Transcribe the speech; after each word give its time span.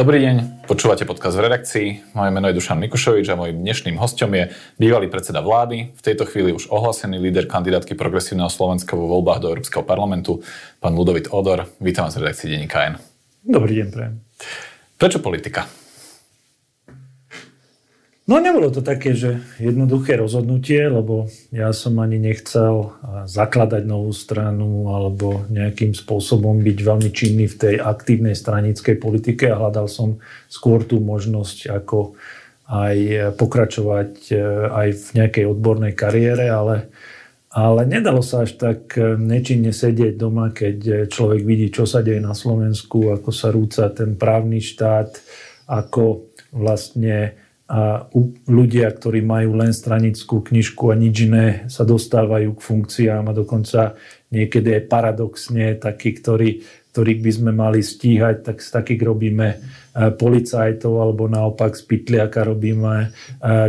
Dobrý 0.00 0.24
deň, 0.24 0.64
počúvate 0.64 1.04
podcast 1.04 1.36
v 1.36 1.44
redakcii. 1.44 2.16
Moje 2.16 2.32
meno 2.32 2.48
je 2.48 2.56
Dušan 2.56 2.80
Mikušovič 2.80 3.28
a 3.28 3.36
môjim 3.36 3.60
dnešným 3.60 4.00
hostom 4.00 4.32
je 4.32 4.48
bývalý 4.80 5.12
predseda 5.12 5.44
vlády, 5.44 5.92
v 5.92 6.00
tejto 6.00 6.24
chvíli 6.24 6.56
už 6.56 6.72
ohlasený 6.72 7.20
líder 7.20 7.44
kandidátky 7.44 8.00
Progresívneho 8.00 8.48
Slovenska 8.48 8.96
vo 8.96 9.04
voľbách 9.04 9.44
do 9.44 9.52
Európskeho 9.52 9.84
parlamentu, 9.84 10.40
pán 10.80 10.96
Ludovit 10.96 11.28
Odor. 11.36 11.68
Vítam 11.84 12.08
vás 12.08 12.16
v 12.16 12.24
redakcii 12.24 12.48
Denníka 12.48 12.80
N. 12.80 12.96
Dobrý 13.44 13.76
deň, 13.76 13.88
prejem. 13.92 14.24
Prečo 14.96 15.20
politika? 15.20 15.68
No 18.30 18.38
nebolo 18.38 18.70
to 18.70 18.78
také, 18.78 19.10
že 19.10 19.42
jednoduché 19.58 20.14
rozhodnutie, 20.14 20.86
lebo 20.86 21.26
ja 21.50 21.74
som 21.74 21.98
ani 21.98 22.14
nechcel 22.22 22.94
zakladať 23.26 23.82
novú 23.82 24.14
stranu 24.14 24.86
alebo 24.94 25.42
nejakým 25.50 25.98
spôsobom 25.98 26.62
byť 26.62 26.78
veľmi 26.78 27.10
činný 27.10 27.50
v 27.50 27.58
tej 27.58 27.74
aktívnej 27.82 28.38
stranickej 28.38 29.02
politike. 29.02 29.50
A 29.50 29.58
hľadal 29.58 29.90
som 29.90 30.22
skôr 30.46 30.86
tú 30.86 31.02
možnosť 31.02 31.74
ako 31.74 32.14
aj 32.70 32.96
pokračovať 33.34 34.30
e, 34.30 34.34
aj 34.70 34.88
v 34.94 35.06
nejakej 35.18 35.44
odbornej 35.50 35.98
kariére, 35.98 36.54
ale, 36.54 36.86
ale 37.50 37.82
nedalo 37.82 38.22
sa 38.22 38.46
až 38.46 38.54
tak 38.54 38.94
e, 38.94 39.18
nečinne 39.18 39.74
sedieť 39.74 40.14
doma, 40.14 40.54
keď 40.54 41.10
človek 41.10 41.42
vidí, 41.42 41.74
čo 41.74 41.82
sa 41.82 41.98
deje 41.98 42.22
na 42.22 42.30
Slovensku, 42.30 43.10
ako 43.10 43.34
sa 43.34 43.50
rúca 43.50 43.90
ten 43.90 44.14
právny 44.14 44.62
štát, 44.62 45.18
ako 45.66 46.30
vlastne 46.54 47.49
a 47.70 48.10
ľudia, 48.50 48.90
ktorí 48.90 49.22
majú 49.22 49.54
len 49.62 49.70
stranickú 49.70 50.42
knižku 50.42 50.90
a 50.90 50.98
nič 50.98 51.30
iné, 51.30 51.46
sa 51.70 51.86
dostávajú 51.86 52.58
k 52.58 52.64
funkciám 52.66 53.30
a 53.30 53.36
dokonca 53.36 53.94
niekedy 54.34 54.74
aj 54.74 54.90
paradoxne 54.90 55.78
takí, 55.78 56.18
ktorí, 56.18 56.66
ktorých 56.90 57.20
by 57.22 57.30
sme 57.30 57.50
mali 57.54 57.78
stíhať, 57.78 58.42
tak 58.42 58.56
z 58.58 58.74
takých 58.74 59.06
robíme 59.06 59.48
e, 59.54 59.56
policajtov 60.10 60.98
alebo 60.98 61.30
naopak 61.30 61.78
z 61.78 61.86
pytliaka 61.86 62.42
robíme 62.42 63.06
e, 63.06 63.08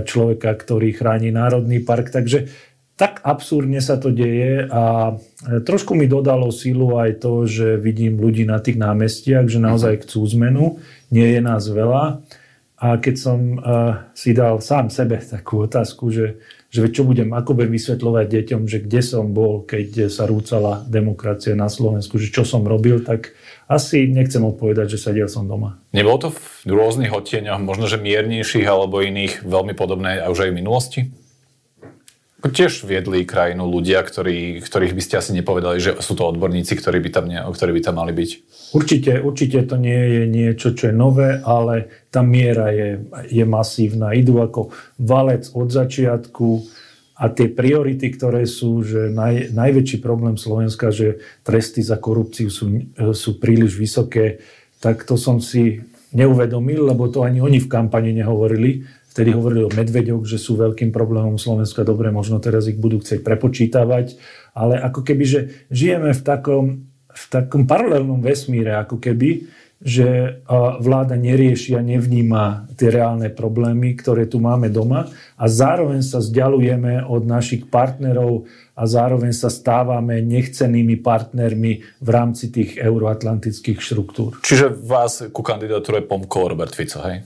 človeka, 0.02 0.50
ktorý 0.50 0.98
chráni 0.98 1.30
Národný 1.30 1.86
park. 1.86 2.10
Takže 2.10 2.50
tak 2.98 3.22
absurdne 3.22 3.86
sa 3.86 4.02
to 4.02 4.10
deje 4.10 4.66
a 4.66 5.14
e, 5.14 5.62
trošku 5.62 5.94
mi 5.94 6.10
dodalo 6.10 6.50
silu 6.50 6.98
aj 6.98 7.22
to, 7.22 7.46
že 7.46 7.78
vidím 7.78 8.18
ľudí 8.18 8.50
na 8.50 8.58
tých 8.58 8.82
námestiach, 8.82 9.46
že 9.46 9.62
naozaj 9.62 10.10
chcú 10.10 10.26
zmenu, 10.26 10.82
nie 11.14 11.38
je 11.38 11.42
nás 11.46 11.70
veľa 11.70 12.26
a 12.82 12.98
keď 12.98 13.16
som 13.16 13.62
uh, 13.62 14.10
si 14.18 14.34
dal 14.34 14.58
sám 14.58 14.90
sebe 14.90 15.22
takú 15.22 15.70
otázku, 15.70 16.10
že, 16.10 16.42
že 16.74 16.90
čo 16.90 17.06
budem, 17.06 17.30
ako 17.30 17.54
budem 17.54 17.78
vysvetľovať 17.78 18.26
deťom, 18.26 18.62
že 18.66 18.82
kde 18.82 19.02
som 19.06 19.30
bol, 19.30 19.62
keď 19.70 20.10
sa 20.10 20.26
rúcala 20.26 20.82
demokracia 20.90 21.54
na 21.54 21.70
Slovensku, 21.70 22.18
že 22.18 22.34
čo 22.34 22.42
som 22.42 22.66
robil, 22.66 23.06
tak 23.06 23.38
asi 23.70 24.10
nechcem 24.10 24.42
odpovedať, 24.42 24.98
že 24.98 24.98
sedel 24.98 25.30
som 25.30 25.46
doma. 25.46 25.78
Nebolo 25.94 26.18
to 26.18 26.30
v 26.34 26.74
rôznych 26.74 27.14
odtieňoch, 27.14 27.62
možno 27.62 27.86
že 27.86 28.02
miernejších 28.02 28.66
alebo 28.66 29.06
iných, 29.06 29.46
veľmi 29.46 29.78
podobné 29.78 30.18
a 30.18 30.34
už 30.34 30.50
aj 30.50 30.52
v 30.52 30.58
minulosti? 30.58 31.00
Tiež 32.42 32.90
viedli 32.90 33.22
krajinu 33.22 33.70
ľudia, 33.70 34.02
ktorí, 34.02 34.66
ktorých 34.66 34.98
by 34.98 35.02
ste 35.06 35.16
asi 35.22 35.32
nepovedali, 35.38 35.78
že 35.78 36.02
sú 36.02 36.18
to 36.18 36.26
odborníci, 36.26 36.74
ktorí 36.74 36.98
by 36.98 37.10
tam, 37.14 37.26
ktorí 37.30 37.72
by 37.78 37.82
tam 37.86 38.02
mali 38.02 38.18
byť. 38.18 38.30
Určite, 38.74 39.22
určite 39.22 39.62
to 39.70 39.78
nie 39.78 39.94
je 39.94 40.24
niečo, 40.26 40.74
čo 40.74 40.90
je 40.90 40.96
nové, 40.96 41.38
ale 41.46 42.08
tá 42.10 42.26
miera 42.26 42.74
je, 42.74 42.98
je 43.30 43.46
masívna. 43.46 44.18
Idú 44.18 44.42
ako 44.42 44.74
valec 44.98 45.54
od 45.54 45.70
začiatku 45.70 46.66
a 47.22 47.30
tie 47.30 47.46
priority, 47.46 48.10
ktoré 48.10 48.50
sú, 48.50 48.82
že 48.82 49.14
naj, 49.14 49.54
najväčší 49.54 50.02
problém 50.02 50.34
Slovenska, 50.34 50.90
že 50.90 51.22
tresty 51.46 51.86
za 51.86 52.02
korupciu 52.02 52.50
sú, 52.50 52.90
sú 53.14 53.38
príliš 53.38 53.78
vysoké, 53.78 54.42
tak 54.82 55.06
to 55.06 55.14
som 55.14 55.38
si 55.38 55.86
neuvedomil, 56.18 56.90
lebo 56.90 57.06
to 57.08 57.22
ani 57.22 57.38
oni 57.38 57.62
v 57.62 57.70
kampani 57.70 58.18
nehovorili 58.18 58.84
Vtedy 59.12 59.36
hovorili 59.36 59.68
o 59.68 59.76
medveďoch, 59.76 60.24
že 60.24 60.40
sú 60.40 60.56
veľkým 60.56 60.96
problémom 60.96 61.36
Slovenska. 61.36 61.84
Dobre, 61.84 62.16
možno 62.16 62.40
teraz 62.40 62.72
ich 62.72 62.80
budú 62.80 63.04
chcieť 63.04 63.20
prepočítavať, 63.28 64.16
ale 64.56 64.80
ako 64.80 65.04
keby, 65.04 65.24
že 65.28 65.40
žijeme 65.68 66.16
v 66.16 66.22
takom, 66.24 66.88
v 67.12 67.24
takom 67.28 67.68
paralelnom 67.68 68.24
vesmíre, 68.24 68.72
ako 68.80 69.04
keby, 69.04 69.52
že 69.82 70.38
vláda 70.78 71.18
nerieši 71.18 71.74
a 71.74 71.82
nevníma 71.82 72.70
tie 72.78 72.94
reálne 72.94 73.34
problémy, 73.34 73.98
ktoré 73.98 74.30
tu 74.30 74.38
máme 74.38 74.70
doma 74.70 75.10
a 75.34 75.46
zároveň 75.50 76.06
sa 76.06 76.22
vzdialujeme 76.22 77.02
od 77.10 77.26
našich 77.26 77.66
partnerov 77.66 78.46
a 78.78 78.86
zároveň 78.86 79.34
sa 79.34 79.50
stávame 79.50 80.22
nechcenými 80.22 81.02
partnermi 81.02 81.82
v 81.98 82.10
rámci 82.14 82.54
tých 82.54 82.78
euroatlantických 82.78 83.82
štruktúr. 83.82 84.38
Čiže 84.46 84.70
vás 84.70 85.26
ku 85.34 85.42
kandidatúre 85.42 86.06
pomkol 86.06 86.54
Robert 86.54 86.78
Fico, 86.78 87.02
hej? 87.02 87.26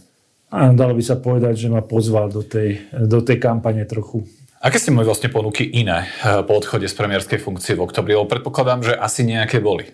Dalo 0.56 0.96
by 0.96 1.04
sa 1.04 1.20
povedať, 1.20 1.68
že 1.68 1.68
ma 1.68 1.84
pozval 1.84 2.32
do 2.32 2.40
tej, 2.40 2.88
do 2.96 3.20
tej 3.20 3.38
kampane 3.44 3.84
trochu. 3.84 4.24
Aké 4.64 4.82
ste 4.82 4.90
mali 4.90 5.06
vlastne 5.06 5.30
ponuky 5.30 5.62
iné 5.62 6.10
eh, 6.26 6.42
po 6.42 6.58
odchode 6.58 6.90
z 6.90 6.96
premiérskej 6.98 7.38
funkcie 7.38 7.78
v 7.78 7.86
oktobri? 7.86 8.18
Lebo 8.18 8.26
predpokladám, 8.26 8.82
že 8.82 8.94
asi 8.98 9.22
nejaké 9.22 9.62
boli. 9.62 9.86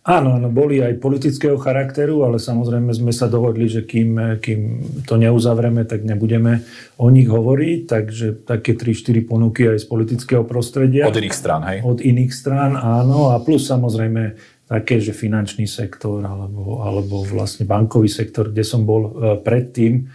Áno, 0.00 0.40
áno, 0.40 0.48
boli 0.48 0.80
aj 0.80 0.96
politického 0.96 1.60
charakteru, 1.60 2.24
ale 2.24 2.40
samozrejme 2.40 2.88
sme 2.88 3.12
sa 3.12 3.28
dohodli, 3.28 3.68
že 3.68 3.84
kým, 3.84 4.40
kým 4.40 4.60
to 5.04 5.20
neuzavreme, 5.20 5.84
tak 5.84 6.08
nebudeme 6.08 6.64
o 6.96 7.12
nich 7.12 7.28
hovoriť. 7.28 7.78
Takže 7.84 8.26
také 8.48 8.72
3-4 8.80 9.28
ponuky 9.28 9.68
aj 9.68 9.84
z 9.84 9.86
politického 9.92 10.48
prostredia. 10.48 11.04
Od 11.04 11.20
iných 11.20 11.36
strán, 11.36 11.62
hej? 11.68 11.78
Od 11.84 12.00
iných 12.00 12.32
strán, 12.32 12.80
áno. 12.80 13.36
A 13.36 13.44
plus 13.44 13.68
samozrejme 13.68 14.40
také, 14.70 15.02
že 15.02 15.10
finančný 15.10 15.66
sektor 15.66 16.22
alebo, 16.22 16.86
alebo 16.86 17.26
vlastne 17.26 17.66
bankový 17.66 18.06
sektor, 18.06 18.54
kde 18.54 18.62
som 18.62 18.86
bol 18.86 19.02
e, 19.02 19.12
predtým. 19.42 20.06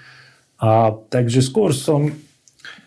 A 0.64 0.96
takže 0.96 1.44
skôr 1.44 1.76
som, 1.76 2.08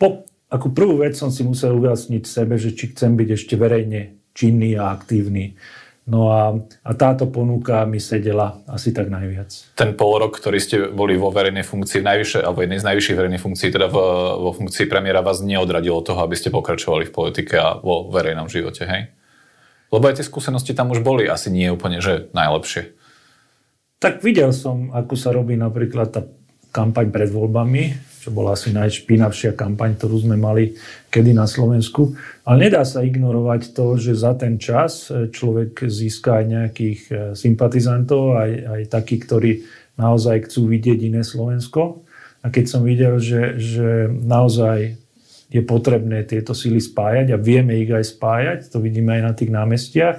po, 0.00 0.24
ako 0.48 0.72
prvú 0.72 1.04
vec 1.04 1.12
som 1.12 1.28
si 1.28 1.44
musel 1.44 1.76
ujasniť 1.76 2.24
sebe, 2.24 2.56
že 2.56 2.72
či 2.72 2.96
chcem 2.96 3.12
byť 3.12 3.28
ešte 3.36 3.54
verejne 3.60 4.16
činný 4.32 4.80
a 4.80 4.96
aktívny. 4.96 5.60
No 6.08 6.32
a, 6.32 6.56
a 6.88 6.90
táto 6.96 7.28
ponuka 7.28 7.84
mi 7.84 8.00
sedela 8.00 8.64
asi 8.64 8.96
tak 8.96 9.12
najviac. 9.12 9.76
Ten 9.76 9.92
pol 9.92 10.24
rok, 10.24 10.40
ktorý 10.40 10.56
ste 10.56 10.76
boli 10.88 11.20
vo 11.20 11.28
verejnej 11.28 11.68
funkcii, 11.68 12.00
najvyššie, 12.00 12.48
alebo 12.48 12.64
jednej 12.64 12.80
z 12.80 12.88
najvyšších 12.88 13.18
verejných 13.20 13.44
funkcií, 13.44 13.68
teda 13.68 13.92
v, 13.92 13.96
vo 14.40 14.50
funkcii 14.56 14.88
premiéra, 14.88 15.20
vás 15.20 15.44
neodradilo 15.44 16.00
toho, 16.00 16.24
aby 16.24 16.32
ste 16.32 16.48
pokračovali 16.48 17.04
v 17.04 17.12
politike 17.12 17.60
a 17.60 17.76
vo 17.76 18.08
verejnom 18.08 18.48
živote, 18.48 18.88
hej? 18.88 19.12
Lebo 19.88 20.04
aj 20.04 20.20
tie 20.20 20.26
skúsenosti 20.26 20.76
tam 20.76 20.92
už 20.92 21.00
boli 21.00 21.24
asi 21.28 21.48
nie 21.48 21.72
úplne, 21.72 22.04
že 22.04 22.28
najlepšie. 22.36 22.92
Tak 23.98 24.22
videl 24.22 24.54
som, 24.54 24.94
ako 24.94 25.14
sa 25.18 25.34
robí 25.34 25.58
napríklad 25.58 26.08
tá 26.14 26.22
kampaň 26.70 27.10
pred 27.10 27.32
voľbami, 27.32 27.96
čo 28.22 28.30
bola 28.30 28.54
asi 28.54 28.70
najšpinavšia 28.76 29.56
kampaň, 29.56 29.96
ktorú 29.96 30.28
sme 30.28 30.36
mali 30.36 30.76
kedy 31.08 31.32
na 31.32 31.48
Slovensku. 31.48 32.12
Ale 32.44 32.68
nedá 32.68 32.84
sa 32.84 33.00
ignorovať 33.00 33.72
to, 33.72 33.96
že 33.96 34.20
za 34.20 34.36
ten 34.36 34.60
čas 34.60 35.08
e, 35.08 35.32
človek 35.32 35.88
získa 35.88 36.42
aj 36.42 36.44
nejakých 36.44 37.00
e, 37.08 37.12
sympatizantov, 37.32 38.36
aj, 38.36 38.50
aj 38.68 38.80
takých, 38.92 39.22
ktorí 39.24 39.52
naozaj 39.96 40.46
chcú 40.46 40.68
vidieť 40.68 40.98
iné 41.08 41.24
Slovensko. 41.24 42.04
A 42.44 42.52
keď 42.52 42.64
som 42.68 42.86
videl, 42.86 43.18
že, 43.18 43.58
že 43.58 44.06
naozaj 44.12 45.07
je 45.48 45.64
potrebné 45.64 46.28
tieto 46.28 46.52
sily 46.52 46.78
spájať 46.78 47.32
a 47.32 47.40
vieme 47.40 47.80
ich 47.80 47.88
aj 47.88 48.04
spájať, 48.04 48.58
to 48.68 48.84
vidíme 48.84 49.16
aj 49.16 49.22
na 49.24 49.32
tých 49.32 49.50
námestiach, 49.52 50.18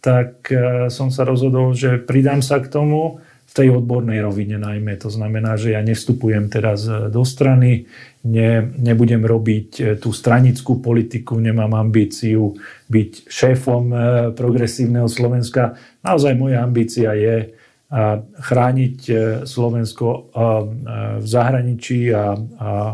tak 0.00 0.48
e, 0.52 0.88
som 0.88 1.08
sa 1.08 1.24
rozhodol, 1.24 1.72
že 1.76 2.00
pridám 2.00 2.40
sa 2.40 2.60
k 2.60 2.68
tomu 2.68 3.20
v 3.44 3.52
tej 3.52 3.76
odbornej 3.76 4.24
rovine 4.24 4.56
najmä. 4.56 4.96
To 5.04 5.12
znamená, 5.12 5.56
že 5.60 5.76
ja 5.76 5.80
nevstupujem 5.84 6.48
teraz 6.48 6.88
e, 6.88 7.12
do 7.12 7.24
strany, 7.24 7.88
ne, 8.24 8.72
nebudem 8.80 9.20
robiť 9.24 9.68
e, 9.80 9.82
tú 10.00 10.12
stranickú 10.12 10.80
politiku, 10.80 11.36
nemám 11.36 11.76
ambíciu 11.76 12.56
byť 12.88 13.10
šéfom 13.28 13.84
progresívneho 14.36 15.08
Slovenska. 15.08 15.76
Naozaj 16.04 16.32
moja 16.36 16.60
ambícia 16.60 17.12
je 17.16 17.56
chrániť 18.40 18.98
e, 19.06 19.14
Slovensko 19.46 20.06
e, 20.10 20.18
v 21.20 21.26
zahraničí 21.26 22.10
a, 22.10 22.34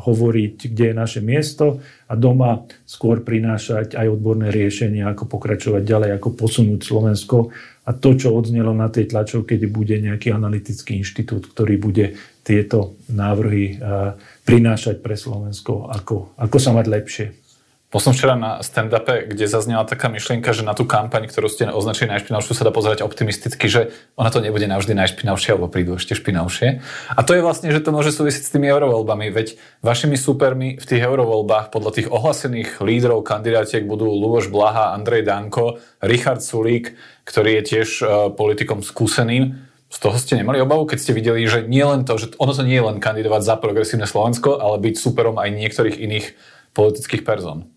hovoriť, 0.02 0.56
kde 0.74 0.84
je 0.92 0.94
naše 0.94 1.20
miesto 1.24 1.80
a 2.10 2.12
doma 2.18 2.68
skôr 2.84 3.24
prinášať 3.24 3.96
aj 3.96 4.06
odborné 4.10 4.52
riešenia, 4.52 5.08
ako 5.08 5.30
pokračovať 5.30 5.82
ďalej, 5.86 6.10
ako 6.20 6.28
posunúť 6.36 6.80
Slovensko. 6.84 7.54
A 7.88 7.90
to, 7.96 8.12
čo 8.12 8.34
odznelo 8.36 8.76
na 8.76 8.92
tej 8.92 9.08
tlačovke, 9.08 9.56
keď 9.56 9.70
bude 9.72 9.96
nejaký 9.96 10.36
analytický 10.36 11.00
inštitút, 11.00 11.48
ktorý 11.48 11.80
bude 11.80 12.20
tieto 12.44 13.00
návrhy 13.08 13.64
e, 13.70 13.74
prinášať 14.44 15.00
pre 15.00 15.16
Slovensko, 15.16 15.88
ako, 15.88 16.36
ako 16.36 16.56
sa 16.60 16.76
mať 16.76 16.86
lepšie. 16.90 17.26
Bol 17.90 17.98
som 17.98 18.14
včera 18.14 18.38
na 18.38 18.62
stand-upe, 18.62 19.26
kde 19.26 19.50
zaznela 19.50 19.82
taká 19.82 20.06
myšlienka, 20.06 20.54
že 20.54 20.62
na 20.62 20.78
tú 20.78 20.86
kampaň, 20.86 21.26
ktorú 21.26 21.50
ste 21.50 21.66
označili 21.66 22.14
najšpinavšiu, 22.14 22.54
sa 22.54 22.62
dá 22.62 22.70
pozerať 22.70 23.02
optimisticky, 23.02 23.66
že 23.66 23.90
ona 24.14 24.30
to 24.30 24.38
nebude 24.38 24.62
navždy 24.62 24.94
najšpinavšia, 24.94 25.58
alebo 25.58 25.66
prídu 25.66 25.98
ešte 25.98 26.14
špinavšie. 26.14 26.86
A 27.10 27.20
to 27.26 27.34
je 27.34 27.42
vlastne, 27.42 27.74
že 27.74 27.82
to 27.82 27.90
môže 27.90 28.14
súvisieť 28.14 28.46
s 28.46 28.54
tými 28.54 28.70
eurovoľbami, 28.70 29.34
veď 29.34 29.58
vašimi 29.82 30.14
súpermi 30.14 30.78
v 30.78 30.84
tých 30.86 31.02
eurovoľbách 31.02 31.74
podľa 31.74 31.90
tých 31.98 32.08
ohlasených 32.14 32.78
lídrov 32.78 33.26
kandidátiek 33.26 33.82
budú 33.82 34.06
Luboš 34.06 34.54
Blaha, 34.54 34.94
Andrej 34.94 35.26
Danko, 35.26 35.82
Richard 35.98 36.46
Sulík, 36.46 36.94
ktorý 37.26 37.58
je 37.58 37.62
tiež 37.74 37.88
uh, 38.06 38.30
politikom 38.30 38.86
skúseným. 38.86 39.66
Z 39.90 39.98
toho 39.98 40.14
ste 40.14 40.38
nemali 40.38 40.62
obavu, 40.62 40.86
keď 40.86 40.98
ste 41.02 41.10
videli, 41.10 41.42
že 41.50 41.66
nie 41.66 41.82
len 41.82 42.06
to, 42.06 42.14
že 42.14 42.38
ono 42.38 42.54
to 42.54 42.62
nie 42.62 42.78
je 42.78 42.86
len 42.86 43.02
kandidovať 43.02 43.42
za 43.42 43.58
progresívne 43.58 44.06
Slovensko, 44.06 44.62
ale 44.62 44.78
byť 44.78 44.94
superom 44.94 45.42
aj 45.42 45.58
niektorých 45.58 45.98
iných 45.98 46.26
politických 46.70 47.26
person. 47.26 47.69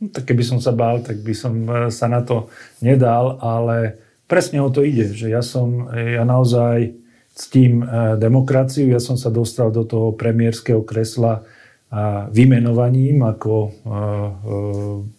No, 0.00 0.08
tak 0.08 0.32
keby 0.32 0.42
som 0.42 0.58
sa 0.64 0.72
bál, 0.72 1.04
tak 1.04 1.20
by 1.20 1.34
som 1.36 1.54
e, 1.68 1.92
sa 1.92 2.08
na 2.08 2.24
to 2.24 2.48
nedal, 2.80 3.36
ale 3.44 4.00
presne 4.24 4.64
o 4.64 4.72
to 4.72 4.80
ide, 4.80 5.12
že 5.12 5.28
ja 5.28 5.44
som, 5.44 5.92
ja 5.92 6.24
naozaj 6.24 6.96
ctím 7.36 7.84
e, 7.84 8.16
demokraciu, 8.16 8.88
ja 8.88 8.98
som 8.98 9.20
sa 9.20 9.28
dostal 9.28 9.68
do 9.68 9.84
toho 9.84 10.16
premiérskeho 10.16 10.80
kresla 10.82 11.44
vymenovaním 12.30 13.26
ako 13.26 13.54
e, 13.66 13.70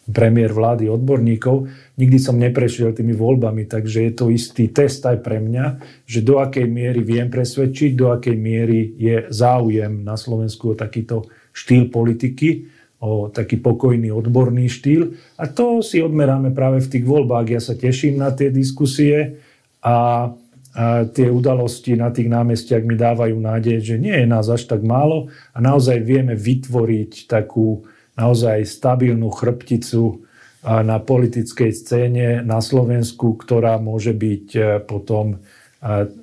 premiér 0.08 0.56
vlády 0.56 0.88
odborníkov. 0.88 1.68
Nikdy 2.00 2.18
som 2.18 2.40
neprešiel 2.40 2.96
tými 2.96 3.12
voľbami, 3.12 3.68
takže 3.68 4.08
je 4.08 4.12
to 4.16 4.32
istý 4.32 4.72
test 4.72 5.04
aj 5.04 5.20
pre 5.20 5.44
mňa, 5.44 5.84
že 6.08 6.24
do 6.24 6.40
akej 6.40 6.64
miery 6.72 7.04
viem 7.04 7.28
presvedčiť, 7.28 7.92
do 7.92 8.16
akej 8.16 8.40
miery 8.40 8.96
je 8.96 9.28
záujem 9.28 10.00
na 10.00 10.16
Slovensku 10.16 10.72
o 10.72 10.80
takýto 10.80 11.28
štýl 11.52 11.92
politiky, 11.92 12.72
o 13.02 13.34
taký 13.34 13.58
pokojný 13.58 14.14
odborný 14.14 14.70
štýl. 14.70 15.18
A 15.42 15.50
to 15.50 15.82
si 15.82 16.00
odmeráme 16.06 16.54
práve 16.54 16.86
v 16.86 16.92
tých 16.98 17.06
voľbách. 17.06 17.48
Ja 17.50 17.62
sa 17.62 17.74
teším 17.74 18.22
na 18.22 18.30
tie 18.30 18.54
diskusie 18.54 19.42
a 19.82 20.30
a 20.72 21.04
tie 21.04 21.28
udalosti 21.28 22.00
na 22.00 22.16
tých 22.16 22.32
námestiach 22.32 22.88
mi 22.88 22.96
dávajú 22.96 23.36
nádej, 23.36 23.84
že 23.84 23.96
nie 24.00 24.16
je 24.16 24.24
nás 24.24 24.48
až 24.48 24.72
tak 24.72 24.88
málo 24.88 25.28
a 25.52 25.60
naozaj 25.60 26.00
vieme 26.00 26.32
vytvoriť 26.32 27.28
takú 27.28 27.84
naozaj 28.16 28.64
stabilnú 28.64 29.28
chrbticu 29.36 30.24
na 30.64 30.96
politickej 31.04 31.72
scéne 31.76 32.28
na 32.40 32.64
Slovensku, 32.64 33.36
ktorá 33.36 33.82
môže 33.84 34.16
byť 34.16 34.48
e, 34.56 34.62
potom 34.86 35.42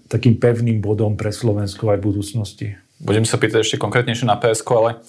takým 0.06 0.38
pevným 0.38 0.78
bodom 0.78 1.18
pre 1.18 1.34
Slovensko 1.34 1.90
aj 1.90 1.98
v 1.98 2.06
budúcnosti. 2.06 2.68
Budem 3.02 3.26
sa 3.26 3.34
pýtať 3.42 3.66
ešte 3.66 3.82
konkrétnejšie 3.82 4.30
na 4.30 4.38
PSK, 4.38 4.68
ale 4.78 5.02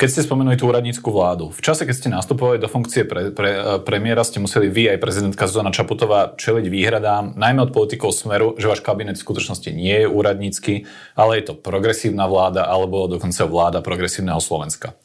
keď 0.00 0.08
ste 0.08 0.24
spomenuli 0.24 0.56
tú 0.56 0.64
úradnícku 0.64 1.04
vládu, 1.12 1.52
v 1.52 1.60
čase, 1.60 1.84
keď 1.84 1.92
ste 1.94 2.08
nastupovali 2.08 2.56
do 2.56 2.72
funkcie 2.72 3.04
pre, 3.04 3.36
pre, 3.36 3.50
e, 3.52 3.60
premiéra, 3.84 4.24
ste 4.24 4.40
museli 4.40 4.72
vy 4.72 4.96
aj 4.96 4.98
prezidentka 5.04 5.44
Zuzana 5.44 5.76
Čaputová 5.76 6.32
čeliť 6.40 6.72
výhradám, 6.72 7.36
najmä 7.36 7.68
od 7.68 7.76
politikov 7.76 8.16
Smeru, 8.16 8.56
že 8.56 8.64
váš 8.64 8.80
kabinet 8.80 9.20
v 9.20 9.24
skutočnosti 9.28 9.68
nie 9.76 10.00
je 10.00 10.08
úradnícky, 10.08 10.88
ale 11.12 11.44
je 11.44 11.52
to 11.52 11.54
progresívna 11.60 12.24
vláda 12.24 12.64
alebo 12.64 13.12
dokonca 13.12 13.44
vláda 13.44 13.84
progresívneho 13.84 14.40
Slovenska. 14.40 14.96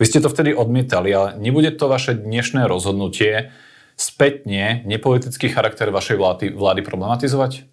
Vy 0.00 0.08
ste 0.08 0.24
to 0.24 0.32
vtedy 0.32 0.56
odmietali, 0.56 1.12
ale 1.12 1.36
nebude 1.36 1.68
to 1.76 1.84
vaše 1.84 2.16
dnešné 2.16 2.64
rozhodnutie 2.64 3.52
spätne 4.00 4.80
nepolitický 4.88 5.52
charakter 5.52 5.92
vašej 5.92 6.16
vlády, 6.16 6.44
vlády 6.56 6.80
problematizovať? 6.80 7.68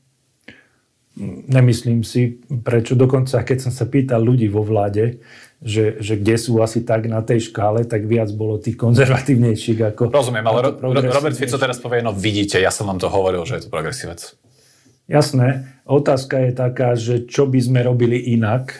Nemyslím 1.47 2.03
si, 2.03 2.43
prečo 2.43 2.99
dokonca, 2.99 3.47
keď 3.47 3.57
som 3.63 3.71
sa 3.71 3.87
pýtal 3.87 4.19
ľudí 4.19 4.51
vo 4.51 4.67
vláde, 4.67 5.23
že, 5.63 6.03
že 6.03 6.19
kde 6.19 6.35
sú 6.35 6.59
asi 6.59 6.83
tak 6.83 7.07
na 7.07 7.23
tej 7.23 7.51
škále, 7.51 7.87
tak 7.87 8.03
viac 8.03 8.27
bolo 8.35 8.59
tých 8.59 8.75
konzervatívnejších 8.75 9.95
ako... 9.95 10.11
Rozumiem, 10.11 10.45
ale 10.45 10.75
Robert 10.81 11.37
Fico 11.37 11.55
teraz 11.55 11.79
povie, 11.79 12.03
no 12.03 12.11
vidíte, 12.11 12.59
ja 12.59 12.73
som 12.73 12.91
vám 12.91 12.99
to 12.99 13.07
hovoril, 13.07 13.47
že 13.47 13.59
je 13.59 13.63
to 13.67 13.69
progresívec. 13.71 14.35
Jasné. 15.05 15.69
Otázka 15.85 16.49
je 16.49 16.51
taká, 16.51 16.97
že 16.97 17.29
čo 17.29 17.45
by 17.45 17.59
sme 17.61 17.79
robili 17.85 18.17
inak, 18.33 18.73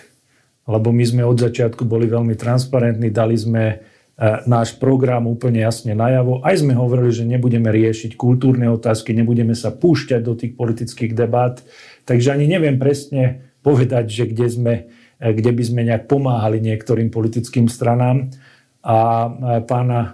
lebo 0.66 0.90
my 0.90 1.06
sme 1.06 1.22
od 1.22 1.38
začiatku 1.38 1.86
boli 1.86 2.10
veľmi 2.10 2.34
transparentní, 2.34 3.14
dali 3.14 3.38
sme 3.38 3.64
e, 3.70 3.76
náš 4.50 4.74
program 4.82 5.30
úplne 5.30 5.62
jasne 5.62 5.94
najavo. 5.94 6.42
Aj 6.42 6.58
sme 6.58 6.74
hovorili, 6.74 7.14
že 7.14 7.30
nebudeme 7.30 7.70
riešiť 7.70 8.18
kultúrne 8.18 8.66
otázky, 8.74 9.14
nebudeme 9.14 9.54
sa 9.54 9.70
púšťať 9.70 10.22
do 10.26 10.34
tých 10.34 10.58
politických 10.58 11.14
debát. 11.14 11.62
Takže 12.10 12.34
ani 12.34 12.50
neviem 12.50 12.82
presne 12.82 13.54
povedať, 13.62 14.10
že 14.10 14.24
kde 14.26 14.48
sme 14.50 14.74
kde 15.20 15.52
by 15.52 15.64
sme 15.64 15.82
nejak 15.88 16.12
pomáhali 16.12 16.60
niektorým 16.60 17.12
politickým 17.12 17.72
stranám. 17.72 18.30
A 18.86 18.98
e, 18.98 19.30
pána 19.64 20.00
e, 20.02 20.10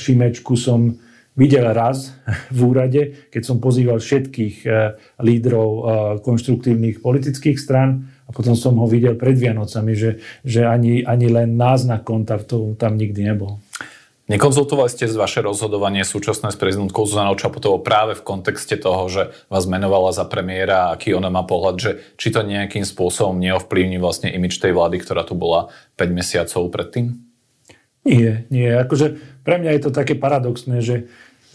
Šimečku 0.00 0.56
som 0.56 0.96
videl 1.36 1.68
raz 1.70 2.16
v 2.56 2.60
úrade, 2.64 3.02
keď 3.28 3.42
som 3.44 3.60
pozýval 3.60 4.00
všetkých 4.00 4.64
lídrov 5.20 5.70
konštruktívnych 6.24 7.04
politických 7.04 7.60
stran 7.60 8.08
a 8.26 8.30
potom 8.34 8.58
som 8.58 8.74
ho 8.80 8.86
videl 8.88 9.14
pred 9.14 9.38
Vianocami, 9.38 9.92
že, 9.94 10.18
že 10.42 10.66
ani, 10.66 11.06
ani 11.06 11.28
len 11.30 11.54
náznak 11.54 12.02
kontaktu 12.02 12.74
tam 12.80 12.98
nikdy 12.98 13.22
nebol. 13.22 13.62
Nekonzultovali 14.26 14.90
ste 14.90 15.06
vaše 15.14 15.38
rozhodovanie 15.38 16.02
súčasné 16.02 16.50
s 16.50 16.58
prezidentkou 16.58 17.06
Zuzanou 17.06 17.38
Čaputovou 17.38 17.78
práve 17.78 18.18
v 18.18 18.26
kontexte 18.26 18.74
toho, 18.74 19.06
že 19.06 19.22
vás 19.46 19.70
menovala 19.70 20.10
za 20.10 20.26
premiéra, 20.26 20.90
aký 20.90 21.14
ona 21.14 21.30
má 21.30 21.46
pohľad, 21.46 21.76
že 21.78 21.90
či 22.18 22.34
to 22.34 22.42
nejakým 22.42 22.82
spôsobom 22.82 23.38
neovplyvní 23.38 24.02
vlastne 24.02 24.34
imič 24.34 24.58
tej 24.58 24.74
vlády, 24.74 24.98
ktorá 24.98 25.22
tu 25.22 25.38
bola 25.38 25.70
5 25.94 26.10
mesiacov 26.10 26.74
predtým? 26.74 27.22
Nie, 28.02 28.50
nie. 28.50 28.66
Akože 28.66 29.18
pre 29.46 29.62
mňa 29.62 29.78
je 29.78 29.82
to 29.86 29.90
také 29.94 30.18
paradoxné, 30.18 30.82
že 30.82 31.06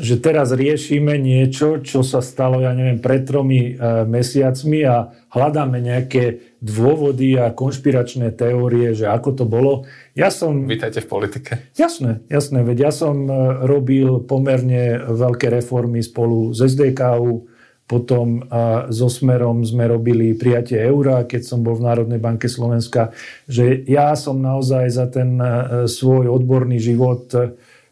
že 0.01 0.17
teraz 0.17 0.49
riešime 0.49 1.21
niečo, 1.21 1.77
čo 1.85 2.01
sa 2.01 2.25
stalo, 2.25 2.57
ja 2.57 2.73
neviem, 2.73 2.97
pred 2.97 3.21
tromi 3.21 3.77
e, 3.77 4.03
mesiacmi 4.09 4.81
a 4.81 5.13
hľadáme 5.29 5.77
nejaké 5.77 6.57
dôvody 6.57 7.37
a 7.37 7.53
konšpiračné 7.53 8.33
teórie, 8.33 8.97
že 8.97 9.05
ako 9.05 9.29
to 9.37 9.45
bolo. 9.45 9.85
Ja 10.17 10.33
som... 10.33 10.65
Vítajte 10.65 11.05
v 11.05 11.07
politike. 11.07 11.51
Jasné, 11.77 12.25
jasné, 12.33 12.65
veď 12.65 12.89
ja 12.89 12.91
som 12.91 13.29
e, 13.29 13.33
robil 13.69 14.25
pomerne 14.25 14.97
veľké 15.05 15.53
reformy 15.53 16.01
spolu 16.01 16.49
s 16.49 16.65
SDKU, 16.65 17.45
potom 17.85 18.47
a 18.47 18.87
so 18.87 19.11
Smerom 19.11 19.67
sme 19.67 19.83
robili 19.83 20.31
prijatie 20.31 20.79
eura, 20.79 21.27
keď 21.27 21.41
som 21.43 21.59
bol 21.59 21.75
v 21.75 21.85
Národnej 21.91 22.23
banke 22.23 22.47
Slovenska, 22.47 23.11
že 23.51 23.83
ja 23.83 24.15
som 24.15 24.39
naozaj 24.39 24.85
za 24.89 25.05
ten 25.11 25.37
e, 25.37 25.85
svoj 25.85 26.25
odborný 26.31 26.81
život 26.81 27.29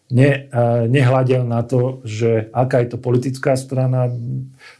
ne, 0.09 0.49
nehľadel 0.89 1.45
na 1.45 1.61
to, 1.61 2.01
že 2.03 2.49
aká 2.49 2.81
je 2.81 2.93
to 2.93 2.97
politická 2.97 3.53
strana. 3.53 4.09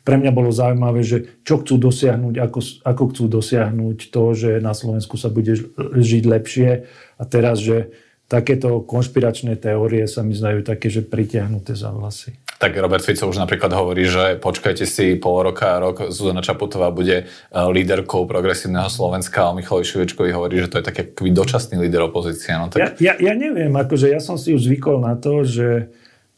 Pre 0.02 0.16
mňa 0.18 0.32
bolo 0.34 0.50
zaujímavé, 0.50 1.06
že 1.06 1.42
čo 1.46 1.62
chcú 1.62 1.78
dosiahnuť, 1.78 2.36
ako, 2.42 2.60
ako 2.86 3.04
chcú 3.14 3.24
dosiahnuť 3.30 3.98
to, 4.10 4.24
že 4.34 4.52
na 4.60 4.74
Slovensku 4.74 5.16
sa 5.16 5.30
bude 5.30 5.54
žiť 5.78 6.24
lepšie. 6.26 6.70
A 7.22 7.24
teraz, 7.30 7.62
že 7.62 7.94
takéto 8.26 8.82
konšpiračné 8.82 9.58
teórie 9.58 10.06
sa 10.10 10.26
mi 10.26 10.34
zdajú 10.34 10.66
také, 10.66 10.90
že 10.90 11.06
pritiahnuté 11.06 11.78
za 11.78 11.94
vlasy. 11.94 12.34
Tak 12.60 12.76
Robert 12.76 13.00
Fico 13.08 13.24
už 13.24 13.40
napríklad 13.40 13.72
hovorí, 13.72 14.04
že 14.04 14.36
počkajte 14.36 14.84
si 14.84 15.16
pol 15.16 15.48
roka 15.48 15.80
rok, 15.80 16.12
Zuzana 16.12 16.44
Čaputová 16.44 16.92
bude 16.92 17.24
e, 17.24 17.26
líderkou 17.56 18.28
progresívneho 18.28 18.92
Slovenska 18.92 19.48
a 19.48 19.56
Michal 19.56 19.80
Šivečkovi 19.80 20.36
hovorí, 20.36 20.60
že 20.60 20.68
to 20.68 20.84
je 20.84 20.92
taký 20.92 21.32
dočasný 21.32 21.80
líder 21.80 22.12
opozície. 22.12 22.52
No, 22.60 22.68
tak... 22.68 23.00
ja, 23.00 23.16
ja, 23.16 23.32
ja 23.32 23.32
neviem, 23.32 23.72
akože 23.72 24.12
ja 24.12 24.20
som 24.20 24.36
si 24.36 24.52
už 24.52 24.68
zvykol 24.68 25.00
na 25.00 25.16
to, 25.16 25.48
že 25.48 25.88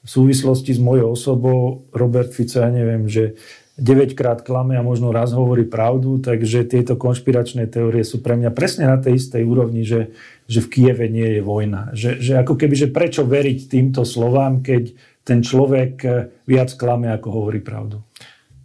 v 0.06 0.10
súvislosti 0.10 0.78
s 0.78 0.82
mojou 0.82 1.18
osobou 1.18 1.90
Robert 1.90 2.30
Fico, 2.30 2.62
ja 2.62 2.70
neviem, 2.70 3.10
že 3.10 3.34
9 3.82 4.14
krát 4.14 4.46
klame 4.46 4.78
a 4.78 4.86
možno 4.86 5.10
raz 5.10 5.34
hovorí 5.34 5.66
pravdu, 5.66 6.22
takže 6.22 6.70
tieto 6.70 7.02
konšpiračné 7.02 7.66
teórie 7.66 8.06
sú 8.06 8.22
pre 8.22 8.38
mňa 8.38 8.54
presne 8.54 8.86
na 8.86 9.02
tej 9.02 9.18
istej 9.18 9.42
úrovni, 9.42 9.82
že, 9.82 10.14
že 10.46 10.62
v 10.62 10.70
Kieve 10.70 11.10
nie 11.10 11.40
je 11.40 11.42
vojna. 11.42 11.90
Že, 11.98 12.22
že 12.22 12.34
ako 12.38 12.62
keby, 12.62 12.76
že 12.78 12.94
prečo 12.94 13.26
veriť 13.26 13.60
týmto 13.66 14.06
slovám, 14.06 14.62
keď 14.62 14.94
ten 15.22 15.46
človek 15.46 15.94
eh, 16.06 16.14
viac 16.46 16.74
klame, 16.76 17.10
ako 17.14 17.28
hovorí 17.30 17.62
pravdu. 17.62 18.02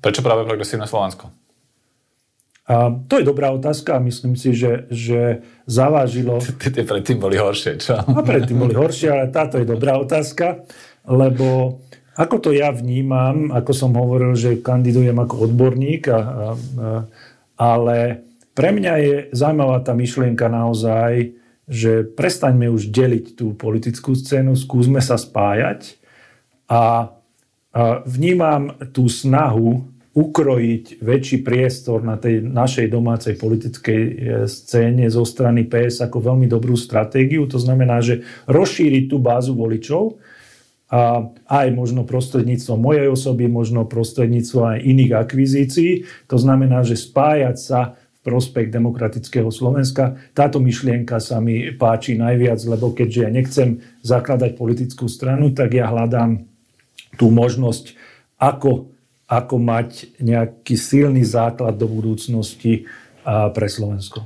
Prečo 0.00 0.24
práve 0.24 0.46
progresívne 0.46 0.86
Slovensko? 0.86 1.32
A 2.66 2.90
to 3.06 3.22
je 3.22 3.24
dobrá 3.24 3.54
otázka 3.54 3.94
a 3.94 4.02
myslím 4.02 4.34
si, 4.34 4.50
že, 4.50 4.90
že 4.90 5.46
zavážilo... 5.70 6.42
Tie 6.58 6.82
predtým 6.82 7.22
boli 7.22 7.38
horšie, 7.38 7.78
čo? 7.78 8.02
A 8.02 8.20
predtým 8.26 8.58
boli 8.58 8.74
horšie, 8.74 9.06
ale 9.06 9.30
táto 9.30 9.62
je 9.62 9.66
dobrá 9.66 9.94
otázka, 10.02 10.66
lebo 11.06 11.78
ako 12.18 12.36
to 12.42 12.50
ja 12.50 12.74
vnímam, 12.74 13.54
ako 13.54 13.70
som 13.70 13.94
hovoril, 13.94 14.34
že 14.34 14.58
kandidujem 14.58 15.14
ako 15.14 15.46
odborník, 15.46 16.10
a, 16.10 16.10
a, 16.10 16.18
a, 16.18 16.24
ale 17.54 18.26
pre 18.56 18.74
mňa 18.74 18.94
je 18.98 19.14
zaujímavá 19.30 19.84
tá 19.86 19.94
myšlienka 19.94 20.50
naozaj, 20.50 21.38
že 21.70 22.02
prestaňme 22.02 22.66
už 22.66 22.90
deliť 22.90 23.38
tú 23.38 23.54
politickú 23.54 24.16
scénu, 24.16 24.58
skúsme 24.58 24.98
sa 24.98 25.14
spájať 25.20 25.98
a, 26.66 27.12
vnímam 28.08 28.72
tú 28.96 29.04
snahu 29.04 29.84
ukrojiť 30.16 31.04
väčší 31.04 31.44
priestor 31.44 32.00
na 32.00 32.16
tej 32.16 32.40
našej 32.40 32.88
domácej 32.88 33.36
politickej 33.36 34.00
e, 34.00 34.12
scéne 34.48 35.04
zo 35.12 35.28
strany 35.28 35.68
PS 35.68 36.08
ako 36.08 36.32
veľmi 36.32 36.48
dobrú 36.48 36.72
stratégiu. 36.72 37.44
To 37.44 37.60
znamená, 37.60 38.00
že 38.00 38.24
rozšíriť 38.48 39.12
tú 39.12 39.20
bázu 39.20 39.52
voličov, 39.52 40.16
a 40.86 41.34
aj 41.50 41.74
možno 41.74 42.06
prostredníctvom 42.06 42.78
mojej 42.78 43.10
osoby, 43.10 43.50
možno 43.50 43.90
prostredníctvom 43.90 44.78
aj 44.78 44.86
iných 44.86 45.12
akvizícií. 45.18 46.06
To 46.30 46.38
znamená, 46.38 46.86
že 46.86 46.94
spájať 46.94 47.56
sa 47.58 47.98
v 47.98 48.18
prospech 48.22 48.70
demokratického 48.70 49.50
Slovenska. 49.50 50.14
Táto 50.30 50.62
myšlienka 50.62 51.18
sa 51.18 51.42
mi 51.42 51.74
páči 51.74 52.14
najviac, 52.14 52.62
lebo 52.70 52.94
keďže 52.94 53.18
ja 53.18 53.30
nechcem 53.34 53.82
zakladať 54.06 54.54
politickú 54.54 55.10
stranu, 55.10 55.50
tak 55.50 55.74
ja 55.74 55.90
hľadám 55.90 56.46
tú 57.14 57.30
možnosť, 57.30 57.94
ako 58.42 58.96
ako 59.26 59.58
mať 59.58 60.22
nejaký 60.22 60.78
silný 60.78 61.26
základ 61.26 61.74
do 61.74 61.90
budúcnosti 61.90 62.86
pre 63.26 63.66
Slovensko. 63.66 64.22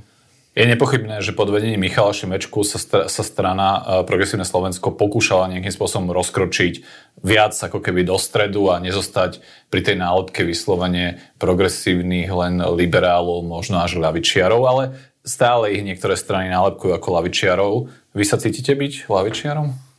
Je 0.53 0.67
nepochybné, 0.69 1.25
že 1.25 1.33
pod 1.33 1.49
vedením 1.49 1.81
Michala 1.81 2.13
Šimečku 2.13 2.67
sa, 2.67 2.77
str- 2.77 3.09
sa 3.09 3.23
strana 3.25 4.03
Progresívne 4.05 4.45
Slovensko 4.45 4.93
pokúšala 4.93 5.49
nejakým 5.49 5.73
spôsobom 5.73 6.13
rozkročiť 6.13 6.85
viac 7.25 7.57
ako 7.57 7.81
keby 7.81 8.05
do 8.05 8.21
stredu 8.21 8.69
a 8.69 8.83
nezostať 8.83 9.41
pri 9.73 9.81
tej 9.81 9.97
nálepke 9.97 10.45
vyslovene 10.45 11.23
progresívnych 11.41 12.29
len 12.29 12.61
liberálov, 12.61 13.41
možno 13.41 13.81
až 13.81 13.97
ľavičiarov, 13.97 14.61
ale 14.69 14.85
stále 15.25 15.73
ich 15.73 15.87
niektoré 15.87 16.13
strany 16.13 16.53
nálepkujú 16.53 16.93
ako 16.93 17.09
lavičiarov. 17.09 17.73
Vy 18.13 18.25
sa 18.29 18.37
cítite 18.37 18.77
byť 18.77 19.09
lavičiarom? 19.09 19.90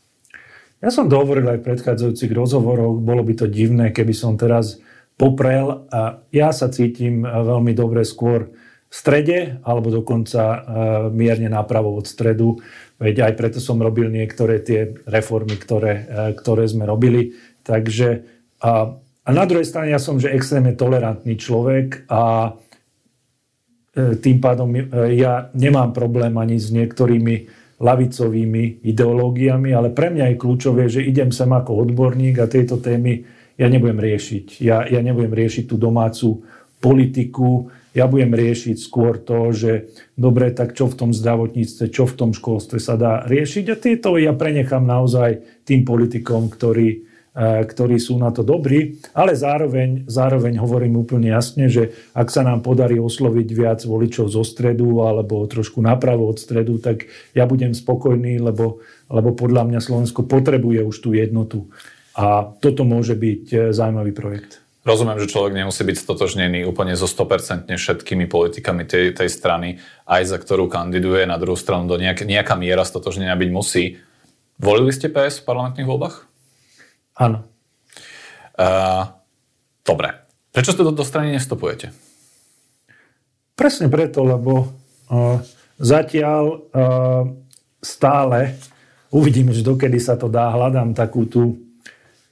Ja 0.82 0.90
som 0.90 1.06
to 1.06 1.22
hovoril 1.22 1.46
aj 1.46 1.62
v 1.62 1.68
predchádzajúcich 1.70 2.34
rozhovoroch, 2.34 2.98
bolo 2.98 3.22
by 3.22 3.34
to 3.38 3.46
divné, 3.46 3.94
keby 3.94 4.18
som 4.18 4.34
teraz 4.34 4.82
poprel 5.14 5.86
a 5.94 6.26
ja 6.34 6.50
sa 6.50 6.74
cítim 6.74 7.22
veľmi 7.22 7.78
dobre 7.78 8.02
skôr 8.02 8.50
v 8.90 8.94
strede 8.94 9.62
alebo 9.62 9.94
dokonca 9.94 10.42
e, 10.42 10.60
mierne 11.14 11.54
napravo 11.54 11.94
od 11.94 12.10
stredu. 12.10 12.58
Veď 12.98 13.30
aj 13.30 13.34
preto 13.38 13.60
som 13.62 13.78
robil 13.78 14.10
niektoré 14.10 14.58
tie 14.66 14.90
reformy, 15.06 15.54
ktoré, 15.62 15.94
e, 16.10 16.34
ktoré 16.34 16.66
sme 16.66 16.90
robili. 16.90 17.38
Takže 17.62 18.26
a, 18.66 18.98
a 18.98 19.30
na 19.30 19.46
druhej 19.46 19.70
strane 19.70 19.94
ja 19.94 20.02
som 20.02 20.18
že 20.18 20.34
extrémne 20.34 20.74
tolerantný 20.74 21.38
človek 21.38 22.10
a 22.10 22.58
tým 23.96 24.40
pádom 24.40 24.72
ja 25.12 25.52
nemám 25.52 25.92
problém 25.92 26.32
ani 26.40 26.56
s 26.56 26.72
niektorými 26.72 27.61
lavicovými 27.82 28.86
ideológiami, 28.86 29.74
ale 29.74 29.90
pre 29.90 30.14
mňa 30.14 30.32
je 30.32 30.42
kľúčové, 30.42 30.86
že 30.86 31.02
idem 31.02 31.34
sem 31.34 31.50
ako 31.50 31.90
odborník 31.90 32.38
a 32.38 32.46
tieto 32.46 32.78
témy 32.78 33.26
ja 33.58 33.68
nebudem 33.68 33.98
riešiť. 33.98 34.62
Ja, 34.62 34.86
ja 34.86 35.02
nebudem 35.02 35.34
riešiť 35.34 35.66
tú 35.66 35.82
domácu 35.82 36.46
politiku, 36.78 37.74
ja 37.92 38.08
budem 38.08 38.32
riešiť 38.32 38.78
skôr 38.80 39.20
to, 39.20 39.52
že 39.52 39.92
dobre, 40.16 40.56
tak 40.56 40.72
čo 40.72 40.88
v 40.88 40.96
tom 40.96 41.12
zdravotníctve, 41.12 41.92
čo 41.92 42.08
v 42.08 42.16
tom 42.16 42.32
školstve 42.32 42.80
sa 42.80 42.96
dá 42.96 43.28
riešiť 43.28 43.66
a 43.68 43.76
tieto 43.76 44.16
ja 44.16 44.32
prenechám 44.32 44.86
naozaj 44.88 45.62
tým 45.68 45.84
politikom, 45.84 46.48
ktorí, 46.48 47.11
ktorí 47.40 47.96
sú 47.96 48.20
na 48.20 48.28
to 48.36 48.44
dobrí, 48.44 49.00
ale 49.16 49.32
zároveň, 49.40 50.04
zároveň 50.04 50.60
hovorím 50.60 51.00
úplne 51.00 51.32
jasne, 51.32 51.72
že 51.72 52.12
ak 52.12 52.28
sa 52.28 52.44
nám 52.44 52.60
podarí 52.60 53.00
osloviť 53.00 53.48
viac 53.56 53.80
voličov 53.88 54.28
zo 54.28 54.44
stredu 54.44 55.00
alebo 55.00 55.48
trošku 55.48 55.80
napravo 55.80 56.28
od 56.28 56.44
stredu, 56.44 56.84
tak 56.84 57.08
ja 57.32 57.48
budem 57.48 57.72
spokojný, 57.72 58.44
lebo, 58.44 58.84
lebo 59.08 59.32
podľa 59.32 59.64
mňa 59.64 59.80
Slovensko 59.80 60.28
potrebuje 60.28 60.84
už 60.84 60.98
tú 61.00 61.16
jednotu. 61.16 61.72
A 62.20 62.52
toto 62.60 62.84
môže 62.84 63.16
byť 63.16 63.44
e, 63.48 63.56
zaujímavý 63.72 64.12
projekt. 64.12 64.60
Rozumiem, 64.84 65.22
že 65.22 65.32
človek 65.32 65.56
nemusí 65.56 65.88
byť 65.88 65.98
stotožnený 66.04 66.68
úplne 66.68 66.98
so 67.00 67.08
100% 67.08 67.72
všetkými 67.72 68.28
politikami 68.28 68.84
tej, 68.84 69.16
tej 69.16 69.30
strany, 69.32 69.80
aj 70.04 70.36
za 70.36 70.38
ktorú 70.42 70.68
kandiduje. 70.68 71.24
Na 71.24 71.40
druhú 71.40 71.56
stranu 71.56 71.88
do 71.88 71.96
nejak, 71.96 72.28
nejaká 72.28 72.60
miera 72.60 72.84
stotožnenia 72.84 73.38
byť 73.40 73.50
musí. 73.54 74.02
Volili 74.60 74.92
ste 74.92 75.08
PS 75.08 75.40
v 75.40 75.48
parlamentných 75.48 75.88
voľbách? 75.88 76.31
Áno. 77.22 77.46
Uh, 78.58 79.06
dobre. 79.86 80.26
Prečo 80.50 80.74
ste 80.74 80.82
do, 80.82 80.90
do 80.90 81.06
strany 81.06 81.38
nevstupujete? 81.38 81.94
Presne 83.54 83.94
preto, 83.94 84.26
lebo 84.26 84.66
uh, 84.66 85.38
zatiaľ 85.78 86.44
uh, 86.50 87.24
stále 87.78 88.58
uvidím, 89.14 89.54
že 89.54 89.62
dokedy 89.62 90.02
sa 90.02 90.18
to 90.18 90.34
dá. 90.34 90.50
Hľadám 90.50 90.98
takú 90.98 91.30
tú, 91.30 91.62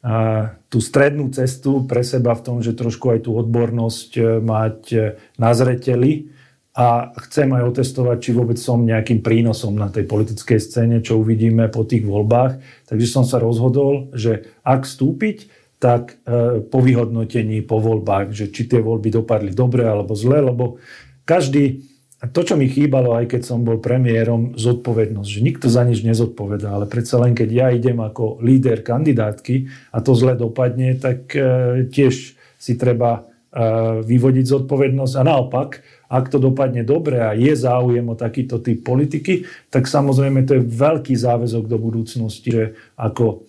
uh, 0.02 0.58
tú 0.74 0.82
strednú 0.82 1.30
cestu 1.30 1.86
pre 1.86 2.02
seba 2.02 2.34
v 2.34 2.42
tom, 2.42 2.58
že 2.66 2.74
trošku 2.74 3.14
aj 3.14 3.30
tú 3.30 3.38
odbornosť 3.38 4.42
mať 4.42 4.80
na 5.38 5.54
zreteli 5.54 6.34
a 6.78 7.10
chcem 7.28 7.50
aj 7.50 7.76
otestovať, 7.76 8.18
či 8.22 8.32
vôbec 8.32 8.56
som 8.62 8.86
nejakým 8.86 9.26
prínosom 9.26 9.74
na 9.74 9.90
tej 9.90 10.06
politickej 10.06 10.60
scéne, 10.62 10.98
čo 11.02 11.18
uvidíme 11.18 11.66
po 11.68 11.82
tých 11.82 12.06
voľbách. 12.06 12.86
Takže 12.86 13.08
som 13.10 13.26
sa 13.26 13.42
rozhodol, 13.42 14.14
že 14.14 14.54
ak 14.62 14.86
vstúpiť, 14.86 15.50
tak 15.82 16.20
e, 16.28 16.62
po 16.62 16.80
vyhodnotení, 16.84 17.64
po 17.64 17.80
voľbách, 17.80 18.36
že 18.36 18.52
či 18.52 18.68
tie 18.68 18.84
voľby 18.84 19.10
dopadli 19.16 19.52
dobre 19.56 19.88
alebo 19.88 20.14
zle, 20.14 20.44
lebo 20.44 20.78
každý, 21.24 21.88
to, 22.36 22.44
čo 22.44 22.60
mi 22.60 22.68
chýbalo, 22.68 23.16
aj 23.16 23.32
keď 23.32 23.42
som 23.48 23.64
bol 23.64 23.80
premiérom, 23.80 24.60
zodpovednosť, 24.60 25.30
že 25.32 25.40
nikto 25.40 25.72
za 25.72 25.88
nič 25.88 26.04
nezodpovedá, 26.04 26.76
ale 26.76 26.86
predsa 26.86 27.16
len 27.24 27.32
keď 27.32 27.50
ja 27.50 27.68
idem 27.72 28.04
ako 28.04 28.44
líder 28.44 28.84
kandidátky 28.84 29.72
a 29.96 30.04
to 30.04 30.12
zle 30.20 30.36
dopadne, 30.36 31.00
tak 31.00 31.32
e, 31.32 31.88
tiež 31.88 32.36
si 32.60 32.74
treba 32.76 33.12
e, 33.16 33.22
vyvodiť 34.04 34.46
zodpovednosť 34.52 35.14
a 35.16 35.24
naopak, 35.24 35.80
ak 36.10 36.26
to 36.34 36.42
dopadne 36.42 36.82
dobre 36.82 37.22
a 37.22 37.38
je 37.38 37.54
záujem 37.54 38.04
o 38.10 38.18
takýto 38.18 38.58
typ 38.58 38.82
politiky, 38.82 39.46
tak 39.70 39.86
samozrejme 39.86 40.42
to 40.42 40.58
je 40.58 40.66
veľký 40.66 41.14
záväzok 41.14 41.70
do 41.70 41.78
budúcnosti, 41.78 42.50
že 42.50 42.66
ako, 42.98 43.46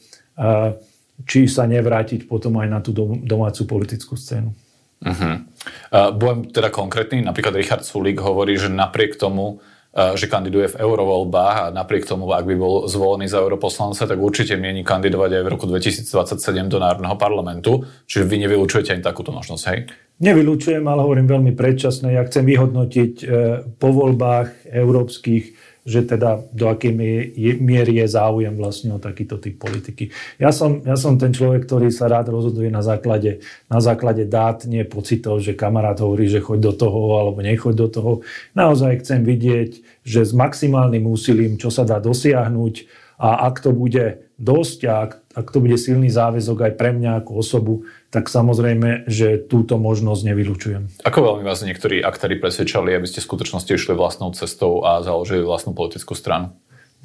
či 1.25 1.49
sa 1.49 1.64
nevrátiť 1.64 2.29
potom 2.29 2.61
aj 2.61 2.69
na 2.69 2.85
tú 2.85 2.93
domácu 3.25 3.64
politickú 3.64 4.21
scénu. 4.21 4.52
Uh-huh. 5.00 5.40
Uh, 5.88 6.12
budem 6.12 6.52
teda 6.52 6.69
konkrétny, 6.69 7.25
napríklad 7.25 7.57
Richard 7.57 7.88
Sulík 7.88 8.21
hovorí, 8.21 8.61
že 8.61 8.69
napriek 8.69 9.17
tomu, 9.17 9.64
že 9.91 10.31
kandiduje 10.31 10.71
v 10.71 10.79
eurovoľbách 10.87 11.57
a 11.59 11.67
napriek 11.75 12.07
tomu, 12.07 12.31
ak 12.31 12.47
by 12.47 12.55
bol 12.55 12.87
zvolený 12.87 13.27
za 13.27 13.43
europoslanca, 13.43 14.07
tak 14.07 14.23
určite 14.23 14.55
mieni 14.55 14.87
kandidovať 14.87 15.31
aj 15.35 15.43
v 15.43 15.51
roku 15.51 15.67
2027 15.67 16.71
do 16.71 16.79
Národného 16.79 17.19
parlamentu. 17.19 17.83
Čiže 18.07 18.23
vy 18.23 18.47
nevylučujete 18.47 18.95
ani 18.95 19.03
takúto 19.03 19.35
možnosť, 19.35 19.65
hej? 19.75 19.91
Nevylučujem, 20.21 20.85
ale 20.87 21.01
hovorím 21.03 21.27
veľmi 21.27 21.53
predčasné. 21.59 22.15
Ja 22.15 22.23
chcem 22.23 22.47
vyhodnotiť 22.47 23.13
e, 23.19 23.27
po 23.81 23.89
voľbách 23.91 24.69
európskych, 24.69 25.70
že 25.85 26.05
teda 26.05 26.45
do 26.53 26.69
akej 26.69 26.93
miery 27.57 28.05
je 28.05 28.07
záujem 28.07 28.53
vlastne 28.53 28.93
o 28.93 29.01
takýto 29.01 29.41
typ 29.41 29.57
politiky. 29.57 30.13
Ja 30.37 30.53
som, 30.53 30.85
ja 30.85 30.95
som 30.95 31.17
ten 31.17 31.33
človek, 31.33 31.65
ktorý 31.65 31.89
sa 31.89 32.09
rád 32.09 32.29
rozhoduje 32.29 32.69
na 32.69 32.85
základe, 32.85 33.41
na 33.73 33.81
základe 33.81 34.29
dát, 34.29 34.65
nie 34.69 34.85
pocitov, 34.85 35.41
že 35.41 35.57
kamarát 35.57 35.97
hovorí, 36.05 36.29
že 36.29 36.45
choď 36.45 36.59
do 36.61 36.73
toho 36.77 37.01
alebo 37.17 37.41
nechoď 37.41 37.75
do 37.75 37.89
toho. 37.89 38.13
Naozaj 38.53 39.05
chcem 39.05 39.25
vidieť, 39.25 40.05
že 40.05 40.21
s 40.21 40.37
maximálnym 40.37 41.09
úsilím, 41.09 41.57
čo 41.57 41.73
sa 41.73 41.89
dá 41.89 41.97
dosiahnuť 41.97 42.75
a 43.21 43.49
ak 43.49 43.61
to 43.61 43.77
bude 43.77 44.25
dosť 44.41 44.79
a 44.89 44.93
ak, 45.05 45.13
ak 45.37 45.47
to 45.53 45.59
bude 45.61 45.77
silný 45.77 46.09
záväzok 46.09 46.65
aj 46.65 46.73
pre 46.81 46.97
mňa 46.97 47.21
ako 47.21 47.31
osobu, 47.37 47.75
tak 48.11 48.26
samozrejme, 48.26 49.07
že 49.07 49.38
túto 49.38 49.79
možnosť 49.79 50.23
nevylučujem. 50.35 50.83
Ako 51.07 51.19
veľmi 51.23 51.47
vás 51.47 51.62
niektorí 51.62 52.02
aktéri 52.02 52.43
presvedčali, 52.43 52.90
aby 52.90 53.07
ste 53.07 53.23
v 53.23 53.29
skutočnosti 53.31 53.71
išli 53.71 53.95
vlastnou 53.95 54.35
cestou 54.35 54.83
a 54.83 54.99
založili 55.07 55.47
vlastnú 55.47 55.79
politickú 55.79 56.19
stranu? 56.19 56.50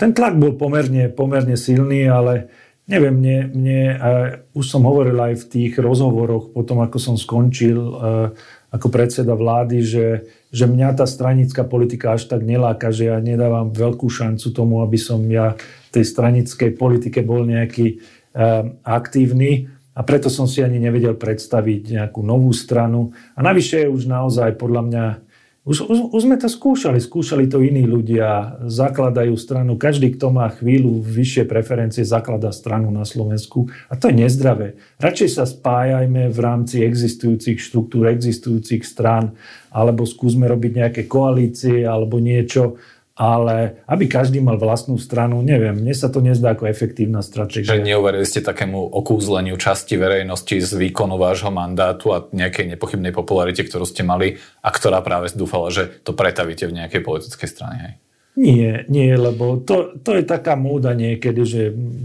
Ten 0.01 0.11
tlak 0.11 0.35
bol 0.35 0.57
pomerne, 0.57 1.07
pomerne 1.13 1.55
silný, 1.55 2.09
ale 2.09 2.49
neviem, 2.89 3.15
mne, 3.15 3.37
mne 3.53 3.81
uh, 3.93 3.99
už 4.57 4.65
som 4.65 4.81
hovoril 4.83 5.15
aj 5.15 5.45
v 5.45 5.49
tých 5.49 5.73
rozhovoroch, 5.77 6.51
potom 6.51 6.81
ako 6.81 6.97
som 6.97 7.15
skončil 7.15 7.77
uh, 7.77 8.33
ako 8.73 8.87
predseda 8.89 9.37
vlády, 9.37 9.85
že, 9.85 10.07
že 10.49 10.65
mňa 10.65 10.99
tá 10.99 11.05
stranická 11.05 11.63
politika 11.63 12.17
až 12.17 12.27
tak 12.27 12.43
neláka, 12.43 12.89
že 12.89 13.13
ja 13.13 13.21
nedávam 13.21 13.71
veľkú 13.71 14.09
šancu 14.09 14.51
tomu, 14.51 14.81
aby 14.81 14.97
som 14.99 15.21
ja 15.29 15.53
v 15.55 15.89
tej 15.95 16.05
stranickej 16.11 16.75
politike 16.75 17.21
bol 17.21 17.45
nejaký 17.45 18.01
uh, 18.35 18.67
aktívny 18.83 19.69
a 19.95 20.03
preto 20.03 20.27
som 20.27 20.43
si 20.43 20.59
ani 20.59 20.75
nevedel 20.75 21.15
predstaviť 21.15 21.95
nejakú 21.95 22.19
novú 22.19 22.51
stranu. 22.51 23.15
A 23.31 23.39
navyše 23.39 23.87
už 23.87 24.11
naozaj 24.11 24.59
podľa 24.59 24.81
mňa, 24.91 25.05
už, 25.63 25.87
už, 25.87 25.99
už 26.11 26.21
sme 26.27 26.35
to 26.35 26.51
skúšali, 26.51 26.99
skúšali 26.99 27.47
to 27.47 27.63
iní 27.63 27.87
ľudia, 27.87 28.59
zakladajú 28.67 29.39
stranu, 29.39 29.79
každý, 29.79 30.11
kto 30.19 30.35
má 30.35 30.51
chvíľu 30.51 30.99
vyššie 30.99 31.47
preferencie, 31.47 32.03
zakladá 32.03 32.51
stranu 32.51 32.91
na 32.91 33.07
Slovensku. 33.07 33.71
A 33.87 33.95
to 33.95 34.11
je 34.11 34.19
nezdravé. 34.19 34.75
Radšej 34.99 35.29
sa 35.31 35.47
spájajme 35.47 36.27
v 36.27 36.39
rámci 36.43 36.83
existujúcich 36.83 37.63
štruktúr, 37.63 38.11
existujúcich 38.11 38.83
strán, 38.83 39.31
alebo 39.71 40.03
skúsme 40.03 40.43
robiť 40.43 40.71
nejaké 40.75 41.01
koalície 41.07 41.87
alebo 41.87 42.19
niečo, 42.19 42.75
ale 43.15 43.87
aby 43.87 44.11
každý 44.11 44.43
mal 44.43 44.59
vlastnú 44.59 44.99
stranu, 44.99 45.39
neviem, 45.39 45.71
mne 45.71 45.95
sa 45.95 46.11
to 46.11 46.19
nezdá 46.19 46.51
ako 46.51 46.67
efektívna 46.67 47.23
stratégia. 47.23 47.71
Že 47.71 47.87
neuverili 47.87 48.27
ste 48.27 48.43
takému 48.43 48.75
okúzleniu 48.75 49.55
časti 49.55 49.95
verejnosti 49.95 50.59
z 50.59 50.71
výkonu 50.75 51.15
vášho 51.15 51.47
mandátu 51.47 52.11
a 52.11 52.27
nejakej 52.27 52.75
nepochybnej 52.75 53.15
popularite, 53.15 53.63
ktorú 53.63 53.87
ste 53.87 54.03
mali 54.03 54.35
a 54.59 54.67
ktorá 54.67 54.99
práve 54.99 55.31
dúfala, 55.31 55.71
že 55.71 55.87
to 56.03 56.11
pretavíte 56.11 56.67
v 56.67 56.75
nejakej 56.75 57.01
politickej 57.07 57.47
strane. 57.47 57.77
Hej? 57.79 57.93
Nie, 58.35 58.83
nie, 58.91 59.15
lebo 59.15 59.63
to, 59.63 59.95
to 60.03 60.19
je 60.19 60.27
taká 60.27 60.59
múda 60.59 60.91
niekedy, 60.91 61.41
že 61.47 61.61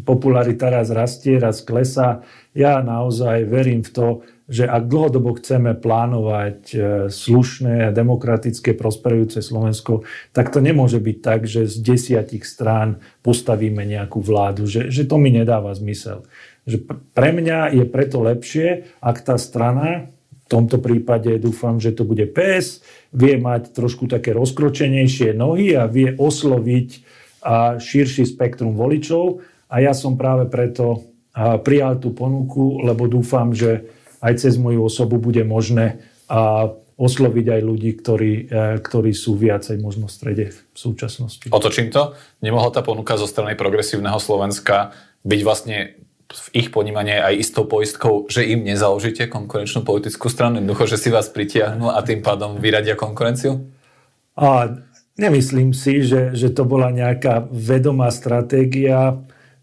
popularita 0.06 0.70
raz 0.70 0.94
rastie, 0.94 1.42
raz 1.42 1.58
klesá. 1.58 2.22
Ja 2.54 2.78
naozaj 2.86 3.50
verím 3.50 3.82
v 3.82 3.90
to, 3.90 4.06
že 4.50 4.66
ak 4.66 4.90
dlhodobo 4.90 5.38
chceme 5.38 5.78
plánovať 5.78 6.58
e, 6.74 6.76
slušné 7.06 7.86
a 7.86 7.94
demokratické 7.94 8.74
prosperujúce 8.74 9.46
Slovensko, 9.46 10.02
tak 10.34 10.50
to 10.50 10.58
nemôže 10.58 10.98
byť 10.98 11.16
tak, 11.22 11.46
že 11.46 11.70
z 11.70 11.78
desiatich 11.78 12.42
strán 12.42 12.98
postavíme 13.22 13.86
nejakú 13.86 14.18
vládu, 14.18 14.66
že, 14.66 14.90
že 14.90 15.06
to 15.06 15.22
mi 15.22 15.30
nedáva 15.30 15.70
zmysel. 15.70 16.26
že 16.66 16.82
pre 17.14 17.30
mňa 17.30 17.78
je 17.78 17.84
preto 17.86 18.26
lepšie, 18.26 18.90
ak 18.98 19.22
tá 19.22 19.38
strana, 19.38 20.10
v 20.10 20.46
tomto 20.50 20.82
prípade 20.82 21.30
dúfam, 21.38 21.78
že 21.78 21.94
to 21.94 22.02
bude 22.02 22.26
PS, 22.34 22.82
vie 23.14 23.38
mať 23.38 23.70
trošku 23.70 24.10
také 24.10 24.34
rozkročenejšie 24.34 25.30
nohy 25.30 25.78
a 25.78 25.86
vie 25.86 26.10
osloviť 26.18 26.88
a 27.46 27.78
širší 27.78 28.26
spektrum 28.26 28.74
voličov. 28.74 29.46
A 29.70 29.78
ja 29.78 29.94
som 29.94 30.18
práve 30.18 30.50
preto 30.50 31.06
prijal 31.62 32.02
tú 32.02 32.10
ponuku, 32.10 32.82
lebo 32.82 33.06
dúfam, 33.06 33.54
že 33.54 33.99
aj 34.20 34.34
cez 34.36 34.54
moju 34.60 34.84
osobu 34.84 35.16
bude 35.16 35.42
možné 35.44 36.00
osloviť 37.00 37.46
aj 37.48 37.60
ľudí, 37.64 37.90
ktorí, 37.96 38.32
e, 38.46 38.76
ktorí 38.84 39.16
sú 39.16 39.32
viacej 39.34 39.80
možno 39.80 40.06
v 40.06 40.12
strede 40.12 40.44
v 40.52 40.76
súčasnosti. 40.76 41.48
Otočím 41.48 41.88
to. 41.88 42.12
Nemohla 42.44 42.68
tá 42.70 42.84
ponuka 42.84 43.16
zo 43.16 43.24
strany 43.24 43.56
progresívneho 43.56 44.20
Slovenska 44.20 44.92
byť 45.24 45.40
vlastne 45.40 45.96
v 46.30 46.46
ich 46.54 46.68
ponímanie 46.70 47.18
aj 47.18 47.34
istou 47.40 47.64
poistkou, 47.66 48.30
že 48.30 48.46
im 48.46 48.62
nezaložíte 48.62 49.26
konkurenčnú 49.26 49.82
politickú 49.82 50.30
stranu, 50.30 50.62
jednoducho, 50.62 50.86
že 50.86 51.00
si 51.00 51.08
vás 51.10 51.26
pritiahnu 51.26 51.90
a 51.90 51.98
tým 52.06 52.22
pádom 52.22 52.62
vyradia 52.62 52.94
konkurenciu? 52.94 53.66
A 54.38 54.78
nemyslím 55.18 55.74
si, 55.74 56.06
že, 56.06 56.36
že 56.38 56.54
to 56.54 56.62
bola 56.62 56.94
nejaká 56.94 57.50
vedomá 57.50 58.14
stratégia 58.14 59.18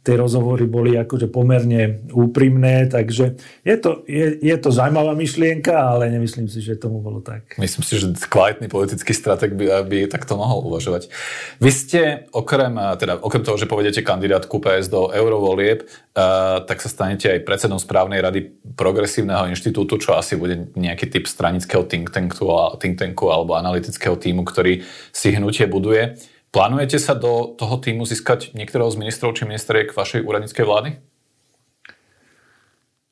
tie 0.08 0.16
rozhovory 0.16 0.64
boli 0.72 0.96
akože 0.96 1.28
pomerne 1.28 2.00
úprimné, 2.16 2.88
takže 2.88 3.36
je 3.68 3.76
to, 3.76 4.08
je, 4.08 4.40
je 4.40 4.56
to 4.56 4.72
zaujímavá 4.72 5.12
myšlienka, 5.20 5.76
ale 5.76 6.08
nemyslím 6.08 6.48
si, 6.48 6.64
že 6.64 6.80
tomu 6.80 7.04
bolo 7.04 7.20
tak. 7.20 7.60
Myslím 7.60 7.84
si, 7.84 8.00
že 8.00 8.16
kvalitný 8.16 8.72
politický 8.72 9.12
strateg 9.12 9.52
by, 9.60 9.84
by 9.84 10.08
takto 10.08 10.40
mohol 10.40 10.64
uvažovať. 10.72 11.12
Vy 11.60 11.72
ste 11.76 12.02
okrem, 12.32 12.80
teda, 12.96 13.20
okrem 13.20 13.44
toho, 13.44 13.60
že 13.60 13.68
povedete 13.68 14.00
kandidátku 14.00 14.64
PS 14.64 14.88
do 14.88 15.12
eurovolieb, 15.12 15.84
uh, 15.84 16.64
tak 16.64 16.80
sa 16.80 16.88
stanete 16.88 17.28
aj 17.28 17.44
predsedom 17.44 17.76
správnej 17.76 18.24
rady 18.24 18.48
Progresívneho 18.80 19.52
inštitútu, 19.52 20.00
čo 20.00 20.16
asi 20.16 20.40
bude 20.40 20.72
nejaký 20.80 21.12
typ 21.12 21.28
stranického 21.28 21.84
think 21.84 22.16
tanku, 22.16 22.48
think 22.80 22.96
tanku 22.96 23.28
alebo 23.28 23.60
analytického 23.60 24.16
týmu, 24.16 24.48
ktorý 24.48 24.88
si 25.12 25.36
hnutie 25.36 25.68
buduje. 25.68 26.16
Plánujete 26.48 26.98
sa 26.98 27.12
do 27.12 27.54
toho 27.60 27.75
týmu 27.75 28.08
získať 28.08 28.56
niektorého 28.56 28.88
z 28.88 29.00
ministrov 29.04 29.36
či 29.36 29.44
ministeriek 29.44 29.92
vašej 29.92 30.24
úradníckej 30.24 30.66
vlády? 30.66 30.89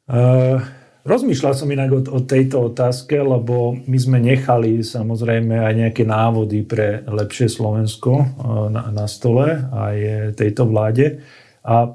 Uh, 0.05 0.63
rozmýšľal 1.03 1.53
som 1.57 1.67
inak 1.67 1.91
o, 1.91 2.01
o 2.15 2.19
tejto 2.23 2.71
otázke, 2.71 3.19
lebo 3.19 3.75
my 3.89 3.97
sme 3.99 4.23
nechali 4.23 4.79
samozrejme 4.85 5.51
aj 5.51 5.73
nejaké 5.75 6.03
návody 6.07 6.63
pre 6.63 7.03
lepšie 7.03 7.51
Slovensko 7.51 8.11
uh, 8.15 8.25
na, 8.71 8.87
na 8.93 9.05
stole 9.09 9.67
aj 9.67 9.95
tejto 10.39 10.71
vláde. 10.71 11.19
A, 11.65 11.91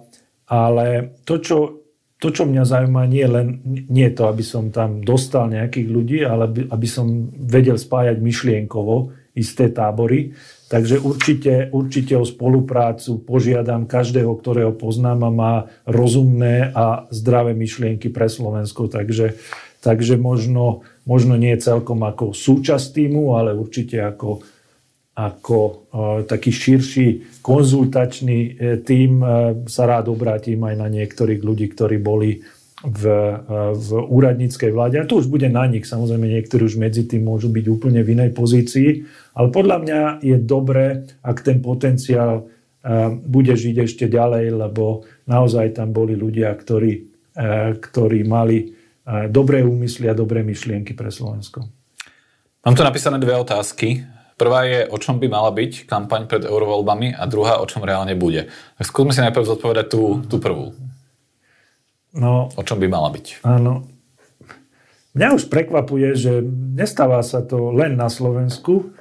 ale 0.50 1.16
to 1.25 1.40
čo, 1.40 1.59
to, 2.20 2.28
čo 2.35 2.44
mňa 2.44 2.68
zaujíma, 2.68 3.02
nie 3.09 3.25
len 3.25 3.64
nie 3.88 4.12
to, 4.12 4.28
aby 4.28 4.44
som 4.44 4.68
tam 4.68 5.00
dostal 5.00 5.49
nejakých 5.49 5.88
ľudí, 5.88 6.20
ale 6.20 6.50
aby, 6.50 6.61
aby 6.68 6.88
som 6.90 7.32
vedel 7.32 7.80
spájať 7.80 8.20
myšlienkovo 8.20 9.14
isté 9.38 9.73
tábory. 9.73 10.37
Takže 10.70 11.02
určite, 11.02 11.66
určite 11.74 12.14
o 12.14 12.22
spoluprácu 12.22 13.18
požiadam 13.26 13.90
každého, 13.90 14.30
ktorého 14.38 14.70
poznám 14.70 15.26
a 15.26 15.30
má 15.34 15.54
rozumné 15.82 16.70
a 16.70 17.10
zdravé 17.10 17.58
myšlienky 17.58 18.06
pre 18.06 18.30
Slovensko. 18.30 18.86
Takže, 18.86 19.34
takže 19.82 20.14
možno, 20.14 20.86
možno 21.02 21.34
nie 21.34 21.58
celkom 21.58 22.06
ako 22.06 22.30
súčasť 22.30 22.86
týmu, 23.02 23.34
ale 23.34 23.50
určite 23.50 23.98
ako, 23.98 24.46
ako 25.18 25.58
uh, 25.58 25.74
taký 26.22 26.54
širší 26.54 27.42
konzultačný 27.42 28.38
uh, 28.38 28.78
tím 28.86 29.26
uh, 29.26 29.66
sa 29.66 29.90
rád 29.90 30.06
obrátim 30.06 30.62
aj 30.62 30.74
na 30.78 30.86
niektorých 30.86 31.42
ľudí, 31.42 31.66
ktorí 31.74 31.98
boli 31.98 32.46
v, 32.80 33.02
v 33.76 33.88
úradníckej 34.08 34.72
vláde. 34.72 34.96
A 34.96 35.08
to 35.08 35.20
už 35.20 35.28
bude 35.28 35.49
na 35.52 35.68
nich. 35.68 35.84
Samozrejme, 35.84 36.25
niektorí 36.25 36.64
už 36.64 36.80
medzi 36.80 37.04
tým 37.04 37.28
môžu 37.28 37.52
byť 37.52 37.64
úplne 37.68 38.00
v 38.00 38.16
inej 38.16 38.33
pozícii. 38.33 39.05
Ale 39.37 39.52
podľa 39.52 39.76
mňa 39.85 40.00
je 40.24 40.37
dobré, 40.40 41.05
ak 41.20 41.44
ten 41.44 41.61
potenciál 41.61 42.48
bude 43.28 43.52
žiť 43.52 43.76
ešte 43.85 44.05
ďalej, 44.09 44.57
lebo 44.57 45.05
naozaj 45.28 45.76
tam 45.76 45.92
boli 45.92 46.16
ľudia, 46.16 46.48
ktorí, 46.57 47.05
ktorí 47.76 48.24
mali 48.24 48.72
dobré 49.28 49.61
úmysly 49.61 50.09
a 50.09 50.16
dobré 50.16 50.40
myšlienky 50.40 50.96
pre 50.96 51.12
Slovensko. 51.12 51.68
Mám 52.64 52.76
tu 52.76 52.85
napísané 52.85 53.20
dve 53.20 53.37
otázky. 53.37 54.05
Prvá 54.40 54.64
je, 54.64 54.88
o 54.88 54.96
čom 54.96 55.20
by 55.20 55.28
mala 55.28 55.52
byť 55.52 55.85
kampaň 55.85 56.24
pred 56.24 56.48
eurovoľbami 56.48 57.12
a 57.12 57.28
druhá, 57.28 57.61
o 57.61 57.68
čom 57.68 57.85
reálne 57.85 58.16
bude. 58.16 58.48
Tak 58.81 58.88
skúsme 58.88 59.12
si 59.12 59.20
najprv 59.20 59.44
zodpovedať 59.44 59.87
tú, 59.92 60.24
tú 60.24 60.40
prvú. 60.40 60.72
No, 62.14 62.51
o 62.51 62.62
čom 62.66 62.83
by 62.83 62.87
mala 62.90 63.14
byť? 63.14 63.46
Áno. 63.46 63.87
Mňa 65.14 65.29
už 65.35 65.51
prekvapuje, 65.51 66.14
že 66.14 66.42
nestáva 66.75 67.23
sa 67.27 67.42
to 67.42 67.75
len 67.75 67.99
na 67.99 68.07
Slovensku, 68.07 68.94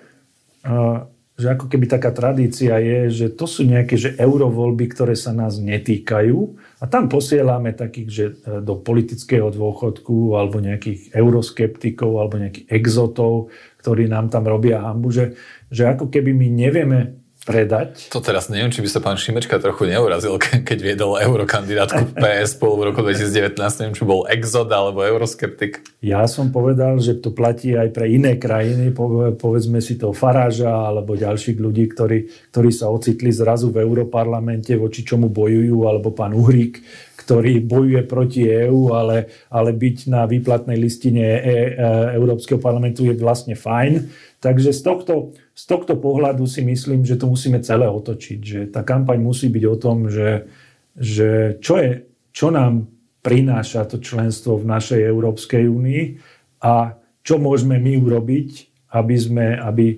že 1.40 1.48
ako 1.56 1.72
keby 1.72 1.88
taká 1.88 2.12
tradícia 2.12 2.76
je, 2.84 3.08
že 3.08 3.28
to 3.32 3.48
sú 3.48 3.64
nejaké 3.64 3.96
že 3.96 4.20
eurovoľby, 4.20 4.92
ktoré 4.92 5.16
sa 5.16 5.32
nás 5.32 5.56
netýkajú 5.56 6.38
a 6.84 6.86
tam 6.92 7.08
posielame 7.08 7.72
takých, 7.72 8.10
že 8.12 8.26
e, 8.28 8.60
do 8.60 8.76
politického 8.76 9.48
dôchodku 9.48 10.36
alebo 10.36 10.60
nejakých 10.60 11.16
euroskeptikov 11.16 12.20
alebo 12.20 12.44
nejakých 12.44 12.68
exotov, 12.68 13.56
ktorí 13.80 14.12
nám 14.12 14.28
tam 14.28 14.52
robia 14.52 14.84
hambu, 14.84 15.16
že, 15.16 15.40
že 15.72 15.88
ako 15.88 16.12
keby 16.12 16.36
my 16.36 16.48
nevieme 16.52 17.00
predať. 17.50 18.14
To 18.14 18.22
teraz 18.22 18.46
neviem, 18.54 18.70
či 18.70 18.86
by 18.86 18.90
sa 18.94 19.02
pán 19.02 19.18
Šimečka 19.18 19.58
trochu 19.58 19.90
neurazil, 19.90 20.38
keď 20.38 20.78
viedol 20.78 21.18
eurokandidátku 21.18 22.14
PS 22.14 22.62
pol 22.62 22.78
v 22.78 22.94
roku 22.94 23.02
2019, 23.02 23.58
neviem, 23.58 23.98
či 23.98 24.06
bol 24.06 24.30
exod 24.30 24.70
alebo 24.70 25.02
euroskeptik. 25.02 25.82
Ja 26.06 26.30
som 26.30 26.54
povedal, 26.54 27.02
že 27.02 27.18
to 27.18 27.34
platí 27.34 27.74
aj 27.74 27.90
pre 27.90 28.06
iné 28.06 28.38
krajiny, 28.38 28.94
povedzme 29.34 29.82
si 29.82 29.98
to 29.98 30.14
Faráža 30.14 30.70
alebo 30.70 31.18
ďalších 31.18 31.58
ľudí, 31.58 31.90
ktorí, 31.90 32.30
ktorí 32.54 32.70
sa 32.70 32.94
ocitli 32.94 33.34
zrazu 33.34 33.74
v 33.74 33.82
europarlamente, 33.82 34.78
voči 34.78 35.02
čomu 35.02 35.34
bojujú, 35.34 35.90
alebo 35.90 36.14
pán 36.14 36.38
Uhrík, 36.38 36.78
ktorý 37.20 37.60
bojuje 37.60 38.02
proti 38.08 38.48
EÚ, 38.48 38.96
ale, 38.96 39.28
ale 39.52 39.76
byť 39.76 39.98
na 40.08 40.24
výplatnej 40.24 40.80
listine 40.80 41.28
e, 41.28 41.40
e, 41.40 41.52
Európskeho 42.16 42.64
parlamentu 42.64 43.04
je 43.04 43.20
vlastne 43.20 43.60
fajn. 43.60 44.08
Takže 44.40 44.72
z 44.72 44.82
tohto, 44.82 45.36
z 45.52 45.64
tohto 45.68 46.00
pohľadu 46.00 46.48
si 46.48 46.64
myslím, 46.64 47.04
že 47.04 47.20
to 47.20 47.28
musíme 47.28 47.60
celé 47.60 47.92
otočiť. 47.92 48.40
Že 48.40 48.60
tá 48.72 48.88
kampaň 48.88 49.20
musí 49.20 49.52
byť 49.52 49.64
o 49.68 49.76
tom, 49.76 50.08
že, 50.08 50.48
že 50.96 51.60
čo, 51.60 51.76
je, 51.76 52.08
čo 52.32 52.48
nám 52.48 52.88
prináša 53.20 53.84
to 53.84 54.00
členstvo 54.00 54.56
v 54.56 54.70
našej 54.72 55.02
Európskej 55.04 55.68
únii 55.68 56.04
a 56.64 56.96
čo 57.20 57.36
môžeme 57.36 57.76
my 57.84 58.00
urobiť, 58.00 58.50
aby, 58.96 59.16
sme, 59.20 59.60
aby 59.60 59.88
e, 59.92 59.98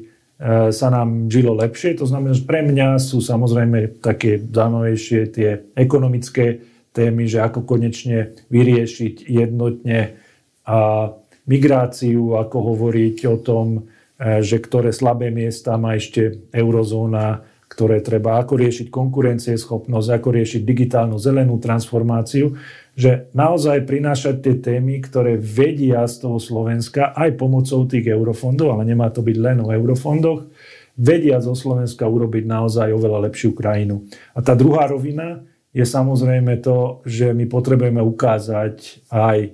sa 0.73 0.89
nám 0.89 1.29
žilo 1.29 1.53
lepšie. 1.53 1.93
To 2.01 2.09
znamená, 2.09 2.33
že 2.33 2.49
pre 2.49 2.65
mňa 2.65 2.97
sú 2.97 3.21
samozrejme 3.21 4.01
také 4.01 4.41
zaujímavejšie 4.41 5.19
tie 5.29 5.49
ekonomické 5.77 6.70
témy, 6.91 7.27
že 7.27 7.43
ako 7.43 7.63
konečne 7.63 8.35
vyriešiť 8.51 9.27
jednotne 9.27 10.19
a 10.67 11.09
migráciu, 11.49 12.37
ako 12.37 12.57
hovoriť 12.75 13.17
o 13.27 13.37
tom, 13.41 13.67
e, 14.15 14.41
že 14.45 14.61
ktoré 14.61 14.93
slabé 14.93 15.33
miesta 15.33 15.75
má 15.75 15.97
ešte 15.97 16.47
eurozóna, 16.53 17.43
ktoré 17.71 18.03
treba, 18.03 18.35
ako 18.43 18.59
riešiť 18.59 18.87
konkurencieschopnosť, 18.91 20.07
ako 20.11 20.29
riešiť 20.35 20.61
digitálnu 20.67 21.15
zelenú 21.15 21.55
transformáciu, 21.55 22.59
že 22.99 23.31
naozaj 23.31 23.87
prinášať 23.87 24.43
tie 24.43 24.55
témy, 24.59 24.99
ktoré 24.99 25.39
vedia 25.39 26.03
z 26.03 26.27
toho 26.27 26.37
Slovenska 26.43 27.15
aj 27.15 27.39
pomocou 27.39 27.87
tých 27.87 28.11
eurofondov, 28.11 28.75
ale 28.75 28.83
nemá 28.91 29.07
to 29.07 29.23
byť 29.23 29.37
len 29.39 29.63
o 29.63 29.71
eurofondoch, 29.71 30.51
vedia 30.99 31.39
zo 31.39 31.55
Slovenska 31.55 32.03
urobiť 32.03 32.43
naozaj 32.43 32.91
oveľa 32.91 33.31
lepšiu 33.31 33.55
krajinu. 33.55 34.03
A 34.35 34.43
tá 34.43 34.51
druhá 34.51 34.91
rovina 34.91 35.39
je 35.71 35.85
samozrejme 35.87 36.59
to, 36.59 36.99
že 37.07 37.31
my 37.31 37.47
potrebujeme 37.47 38.03
ukázať 38.03 39.07
aj 39.07 39.37
e, 39.39 39.49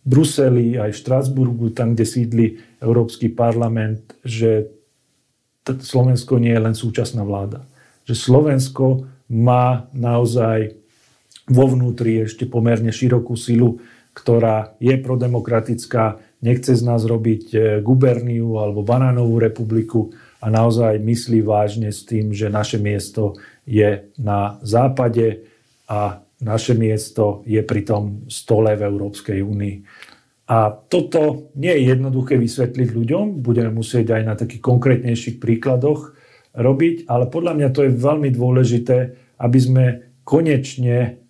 v 0.00 0.06
Bruseli, 0.06 0.78
aj 0.78 0.90
v 0.94 1.00
Štrasburgu, 1.02 1.74
tam, 1.74 1.92
kde 1.98 2.06
sídli 2.06 2.46
Európsky 2.78 3.28
parlament, 3.28 4.16
že 4.22 4.70
Slovensko 5.66 6.40
nie 6.40 6.54
je 6.54 6.64
len 6.64 6.74
súčasná 6.74 7.26
vláda. 7.26 7.66
Že 8.08 8.14
Slovensko 8.16 9.06
má 9.30 9.90
naozaj 9.94 10.80
vo 11.50 11.66
vnútri 11.66 12.26
ešte 12.26 12.46
pomerne 12.46 12.94
širokú 12.94 13.34
silu, 13.34 13.82
ktorá 14.14 14.74
je 14.82 14.94
prodemokratická, 14.98 16.18
nechce 16.42 16.74
z 16.74 16.82
nás 16.82 17.02
robiť 17.06 17.44
e, 17.54 17.58
guberniu 17.82 18.58
alebo 18.58 18.86
banánovú 18.86 19.38
republiku 19.38 20.10
a 20.42 20.50
naozaj 20.50 20.98
myslí 20.98 21.44
vážne 21.44 21.94
s 21.94 22.02
tým, 22.02 22.34
že 22.34 22.50
naše 22.50 22.80
miesto 22.80 23.38
je 23.70 24.10
na 24.18 24.58
západe 24.66 25.46
a 25.86 26.26
naše 26.42 26.74
miesto 26.74 27.46
je 27.46 27.62
pri 27.62 27.86
tom 27.86 28.26
stole 28.26 28.74
v 28.74 28.82
Európskej 28.82 29.38
únii. 29.38 29.76
A 30.50 30.74
toto 30.74 31.54
nie 31.54 31.70
je 31.70 31.94
jednoduché 31.94 32.34
vysvetliť 32.34 32.88
ľuďom, 32.90 33.38
budeme 33.38 33.70
musieť 33.70 34.18
aj 34.18 34.22
na 34.26 34.34
takých 34.34 34.66
konkrétnejších 34.66 35.38
príkladoch 35.38 36.18
robiť, 36.58 37.06
ale 37.06 37.30
podľa 37.30 37.52
mňa 37.54 37.68
to 37.70 37.86
je 37.86 37.92
veľmi 37.94 38.34
dôležité, 38.34 38.98
aby 39.38 39.58
sme 39.62 39.84
konečne 40.26 41.22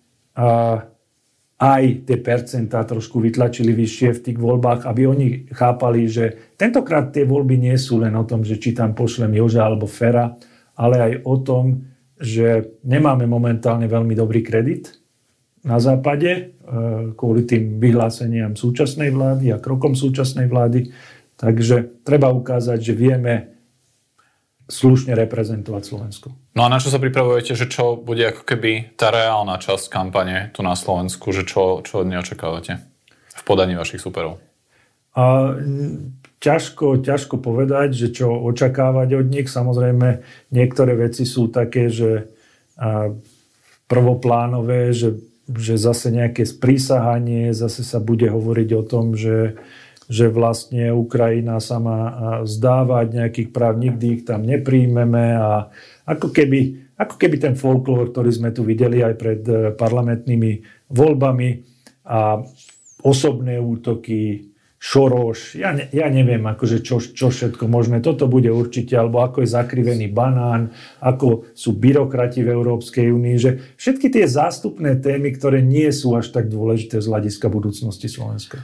aj 1.61 1.83
tie 2.09 2.17
percentá 2.17 2.81
trošku 2.81 3.21
vytlačili 3.21 3.69
vyššie 3.77 4.09
v 4.17 4.23
tých 4.25 4.37
voľbách, 4.41 4.89
aby 4.89 5.05
oni 5.05 5.27
chápali, 5.53 6.09
že 6.09 6.57
tentokrát 6.57 7.13
tie 7.13 7.21
voľby 7.21 7.61
nie 7.61 7.77
sú 7.77 8.01
len 8.01 8.17
o 8.17 8.25
tom, 8.25 8.41
že 8.41 8.57
či 8.57 8.73
tam 8.73 8.97
pošlem 8.97 9.37
Joža 9.37 9.69
alebo 9.69 9.85
Fera, 9.85 10.33
ale 10.73 10.97
aj 10.97 11.13
o 11.29 11.35
tom, 11.45 11.90
že 12.21 12.77
nemáme 12.85 13.25
momentálne 13.25 13.89
veľmi 13.89 14.13
dobrý 14.13 14.45
kredit 14.45 15.01
na 15.65 15.81
západe 15.81 16.29
e, 16.29 16.41
kvôli 17.17 17.45
tým 17.45 17.81
vyhláseniam 17.81 18.53
súčasnej 18.53 19.09
vlády 19.09 19.53
a 19.53 19.61
krokom 19.61 19.97
súčasnej 19.97 20.45
vlády. 20.45 20.93
Takže 21.37 22.05
treba 22.05 22.29
ukázať, 22.29 22.77
že 22.77 22.93
vieme 22.93 23.33
slušne 24.71 25.17
reprezentovať 25.17 25.83
Slovensko. 25.83 26.27
No 26.55 26.63
a 26.63 26.71
na 26.71 26.79
čo 26.79 26.87
sa 26.87 27.01
pripravujete, 27.01 27.57
že 27.59 27.67
čo 27.67 27.99
bude 27.99 28.23
ako 28.23 28.47
keby 28.47 28.95
tá 28.95 29.11
reálna 29.11 29.59
časť 29.59 29.91
kampane 29.91 30.53
tu 30.55 30.63
na 30.63 30.77
Slovensku, 30.79 31.35
že 31.35 31.43
čo, 31.43 31.83
čo 31.83 32.01
od 32.01 32.07
nej 32.07 32.23
očakávate 32.23 32.79
v 33.35 33.41
podaní 33.43 33.75
vašich 33.75 33.99
superov? 33.99 34.39
A, 35.11 35.51
ťažko, 36.41 37.05
ťažko 37.05 37.37
povedať, 37.37 37.93
že 37.93 38.07
čo 38.11 38.33
očakávať 38.33 39.09
od 39.15 39.27
nich. 39.29 39.47
Samozrejme, 39.47 40.25
niektoré 40.49 40.97
veci 40.97 41.23
sú 41.23 41.47
také, 41.53 41.87
že 41.93 42.33
prvoplánové, 43.85 44.89
že, 44.91 45.21
že 45.45 45.77
zase 45.77 46.09
nejaké 46.09 46.43
sprísahanie, 46.43 47.53
zase 47.53 47.85
sa 47.85 48.01
bude 48.01 48.25
hovoriť 48.25 48.69
o 48.73 48.83
tom, 48.83 49.13
že 49.13 49.61
že 50.11 50.27
vlastne 50.27 50.91
Ukrajina 50.91 51.63
sa 51.63 51.79
má 51.79 52.01
zdávať 52.43 53.15
nejakých 53.15 53.49
práv, 53.55 53.79
nikdy 53.79 54.19
ich 54.19 54.23
tam 54.27 54.43
nepríjmeme 54.43 55.39
a 55.39 55.71
ako 56.03 56.35
keby, 56.35 56.91
ako 56.99 57.15
keby 57.15 57.39
ten 57.39 57.55
folklór, 57.55 58.11
ktorý 58.11 58.27
sme 58.27 58.51
tu 58.51 58.67
videli 58.67 58.99
aj 58.99 59.13
pred 59.15 59.41
e, 59.47 59.71
parlamentnými 59.71 60.67
voľbami 60.91 61.49
a 62.11 62.43
osobné 63.07 63.55
útoky, 63.55 64.50
Šoroš, 64.81 65.61
ja, 65.61 65.77
ne, 65.77 65.85
ja 65.93 66.09
neviem, 66.09 66.41
akože 66.41 66.81
čo, 66.81 66.97
čo 66.97 67.29
všetko 67.29 67.69
možné. 67.69 68.01
Toto 68.01 68.25
bude 68.25 68.49
určite, 68.49 68.97
alebo 68.97 69.21
ako 69.21 69.45
je 69.45 69.53
zakrivený 69.53 70.09
banán, 70.09 70.73
ako 70.97 71.53
sú 71.53 71.77
byrokrati 71.77 72.41
v 72.41 72.49
Európskej 72.49 73.13
únii, 73.13 73.37
že 73.37 73.61
všetky 73.77 74.09
tie 74.09 74.25
zástupné 74.25 74.97
témy, 74.97 75.37
ktoré 75.37 75.61
nie 75.61 75.85
sú 75.93 76.17
až 76.17 76.33
tak 76.33 76.49
dôležité 76.49 76.97
z 76.97 77.13
hľadiska 77.13 77.45
budúcnosti 77.53 78.09
Slovenska. 78.09 78.57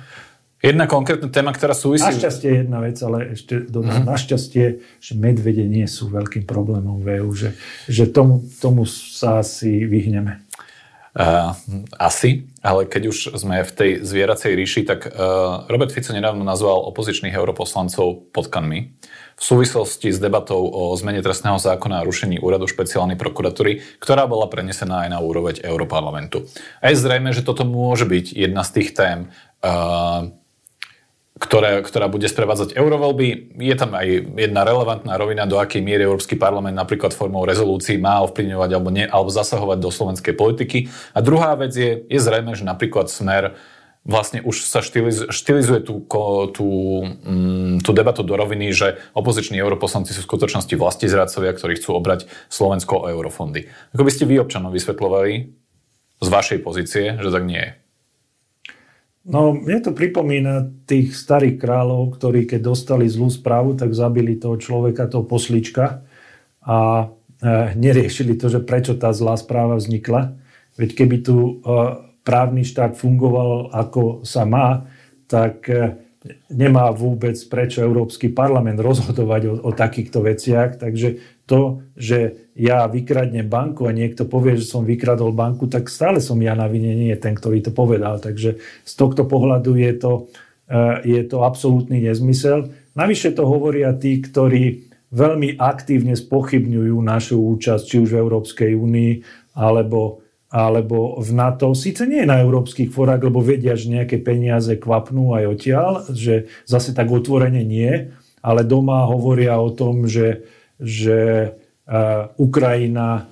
Jedna 0.58 0.90
konkrétna 0.90 1.30
téma, 1.30 1.54
ktorá 1.54 1.78
súvisí... 1.78 2.02
Našťastie 2.02 2.66
jedna 2.66 2.82
vec, 2.82 2.98
ale 3.06 3.38
ešte 3.38 3.70
dodám, 3.70 4.02
uh-huh. 4.02 4.18
našťastie, 4.18 4.66
že 4.98 5.14
medvede 5.14 5.70
nie 5.70 5.86
sú 5.86 6.10
veľkým 6.10 6.50
problémom 6.50 6.98
v 6.98 7.22
EU, 7.22 7.30
že, 7.30 7.54
že 7.86 8.10
tomu, 8.10 8.42
tomu 8.58 8.90
sa 8.90 9.46
asi 9.46 9.86
vyhneme. 9.86 10.47
Uh, 11.18 11.58
asi, 11.98 12.46
ale 12.62 12.86
keď 12.86 13.10
už 13.10 13.18
sme 13.42 13.66
v 13.66 13.72
tej 13.74 13.92
zvieracej 14.06 14.54
ríši, 14.54 14.82
tak 14.86 15.10
uh, 15.10 15.66
Robert 15.66 15.90
Fico 15.90 16.14
nedávno 16.14 16.46
nazval 16.46 16.86
opozičných 16.94 17.34
europoslancov 17.34 18.30
potkanmi 18.30 18.94
v 19.38 19.42
súvislosti 19.42 20.14
s 20.14 20.22
debatou 20.22 20.62
o 20.62 20.94
zmene 20.94 21.26
trestného 21.26 21.58
zákona 21.58 22.02
a 22.02 22.06
rušení 22.06 22.38
úradu 22.38 22.70
špeciálnej 22.70 23.18
prokuratúry, 23.18 23.82
ktorá 23.98 24.30
bola 24.30 24.46
prenesená 24.46 25.06
aj 25.06 25.14
na 25.14 25.20
úroveň 25.22 25.62
Európarlamentu. 25.66 26.46
A 26.86 26.94
je 26.94 27.02
zrejme, 27.02 27.34
že 27.34 27.42
toto 27.42 27.66
môže 27.66 28.06
byť 28.06 28.38
jedna 28.38 28.62
z 28.62 28.70
tých 28.78 28.90
tém, 28.94 29.34
uh, 29.66 30.30
ktoré, 31.38 31.86
ktorá 31.86 32.10
bude 32.10 32.26
sprevádzať 32.26 32.74
eurovoľby. 32.74 33.58
Je 33.62 33.76
tam 33.78 33.94
aj 33.94 34.34
jedna 34.38 34.66
relevantná 34.66 35.16
rovina, 35.22 35.46
do 35.46 35.62
akej 35.62 35.86
miery 35.86 36.04
Európsky 36.04 36.34
parlament 36.34 36.74
napríklad 36.74 37.14
formou 37.14 37.46
rezolúcií 37.46 38.02
má 38.02 38.26
ovplyvňovať 38.26 38.70
alebo, 38.74 38.90
nie, 38.90 39.06
alebo 39.06 39.30
zasahovať 39.30 39.78
do 39.78 39.90
slovenskej 39.94 40.34
politiky. 40.34 40.90
A 41.14 41.22
druhá 41.22 41.54
vec 41.54 41.78
je, 41.78 42.04
je 42.10 42.20
zrejme, 42.20 42.58
že 42.58 42.66
napríklad 42.66 43.08
Smer 43.14 43.54
vlastne 44.08 44.40
už 44.42 44.66
sa 44.66 44.80
štiliz, 44.80 45.30
štilizuje 45.30 45.84
tú, 45.84 46.08
tú, 46.56 46.68
mm, 47.06 47.84
tú 47.84 47.92
debatu 47.92 48.24
do 48.24 48.34
roviny, 48.34 48.72
že 48.72 48.98
opoziční 49.12 49.60
europoslanci 49.60 50.16
sú 50.16 50.24
v 50.24 50.30
skutočnosti 50.32 50.74
vlasti 50.80 51.12
zradcovia, 51.12 51.52
ktorí 51.54 51.76
chcú 51.78 51.94
obrať 51.94 52.26
Slovensko 52.48 53.04
o 53.04 53.08
eurofondy. 53.12 53.68
Ako 53.94 54.08
by 54.08 54.12
ste 54.12 54.26
vy 54.26 54.40
občanov 54.40 54.72
vysvetľovali 54.74 55.34
z 56.18 56.28
vašej 56.32 56.60
pozície, 56.64 57.20
že 57.20 57.30
tak 57.30 57.44
nie 57.46 57.62
je? 57.62 57.87
No, 59.28 59.52
mne 59.52 59.84
to 59.84 59.92
pripomína 59.92 60.72
tých 60.88 61.12
starých 61.12 61.60
kráľov, 61.60 62.16
ktorí 62.16 62.48
keď 62.48 62.72
dostali 62.72 63.12
zlú 63.12 63.28
správu, 63.28 63.76
tak 63.76 63.92
zabili 63.92 64.40
toho 64.40 64.56
človeka, 64.56 65.12
toho 65.12 65.28
poslička 65.28 66.00
a 66.64 66.78
e, 67.04 67.06
neriešili 67.76 68.40
to, 68.40 68.48
že 68.48 68.64
prečo 68.64 68.96
tá 68.96 69.12
zlá 69.12 69.36
správa 69.36 69.76
vznikla. 69.76 70.32
Veď 70.80 70.90
keby 71.04 71.18
tu 71.28 71.36
e, 71.36 71.52
právny 72.24 72.64
štát 72.64 72.96
fungoval 72.96 73.76
ako 73.76 74.24
sa 74.24 74.48
má, 74.48 74.88
tak 75.28 75.68
e, 75.68 76.07
nemá 76.52 76.92
vôbec 76.94 77.36
prečo 77.48 77.84
Európsky 77.84 78.32
parlament 78.32 78.80
rozhodovať 78.80 79.42
o, 79.48 79.54
o 79.68 79.72
takýchto 79.74 80.24
veciach. 80.24 80.80
Takže 80.80 81.40
to, 81.48 81.86
že 81.96 82.52
ja 82.60 82.86
vykradnem 82.86 83.48
banku 83.48 83.88
a 83.88 83.96
niekto 83.96 84.28
povie, 84.28 84.60
že 84.60 84.68
som 84.68 84.84
vykradol 84.84 85.32
banku, 85.32 85.72
tak 85.72 85.88
stále 85.88 86.20
som 86.20 86.36
ja 86.44 86.54
na 86.54 86.68
vine, 86.68 86.92
nie 86.92 87.16
ten, 87.16 87.34
ktorý 87.34 87.64
to 87.64 87.72
povedal. 87.72 88.20
Takže 88.20 88.60
z 88.62 88.94
tohto 89.00 89.24
pohľadu 89.24 89.80
je 89.80 89.94
to, 89.96 90.12
eh, 90.68 91.00
je 91.08 91.22
to 91.24 91.48
absolútny 91.48 92.04
nezmysel. 92.04 92.72
Navyše 92.98 93.38
to 93.38 93.48
hovoria 93.48 93.94
tí, 93.96 94.20
ktorí 94.20 94.88
veľmi 95.14 95.56
aktívne 95.56 96.20
spochybňujú 96.20 96.98
našu 97.00 97.40
účasť, 97.40 97.84
či 97.88 97.96
už 98.04 98.10
v 98.12 98.20
Európskej 98.20 98.72
únii, 98.76 99.14
alebo, 99.56 100.27
alebo 100.48 101.20
v 101.20 101.30
NATO. 101.36 101.76
Sice 101.76 102.08
nie 102.08 102.24
na 102.24 102.40
európskych 102.40 102.92
forách, 102.92 103.28
lebo 103.28 103.44
vedia, 103.44 103.76
že 103.76 103.92
nejaké 103.92 104.20
peniaze 104.24 104.76
kvapnú 104.80 105.36
aj 105.36 105.46
odtiaľ, 105.52 105.92
že 106.12 106.48
zase 106.64 106.96
tak 106.96 107.12
otvorene 107.12 107.64
nie, 107.68 108.12
ale 108.40 108.64
doma 108.64 109.08
hovoria 109.08 109.60
o 109.60 109.72
tom, 109.72 110.08
že 110.08 110.48
že 110.78 111.58
Ukrajina 112.38 113.26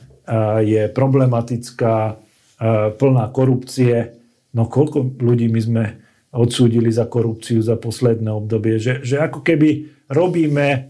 je 0.66 0.90
problematická, 0.90 2.18
plná 2.98 3.26
korupcie. 3.30 4.18
No 4.58 4.66
koľko 4.66 5.14
ľudí 5.22 5.46
my 5.54 5.62
sme 5.62 5.84
odsúdili 6.34 6.90
za 6.90 7.06
korupciu 7.06 7.62
za 7.62 7.78
posledné 7.78 8.34
obdobie, 8.34 8.82
že, 8.82 9.06
že 9.06 9.22
ako 9.22 9.46
keby 9.46 9.94
robíme 10.10 10.90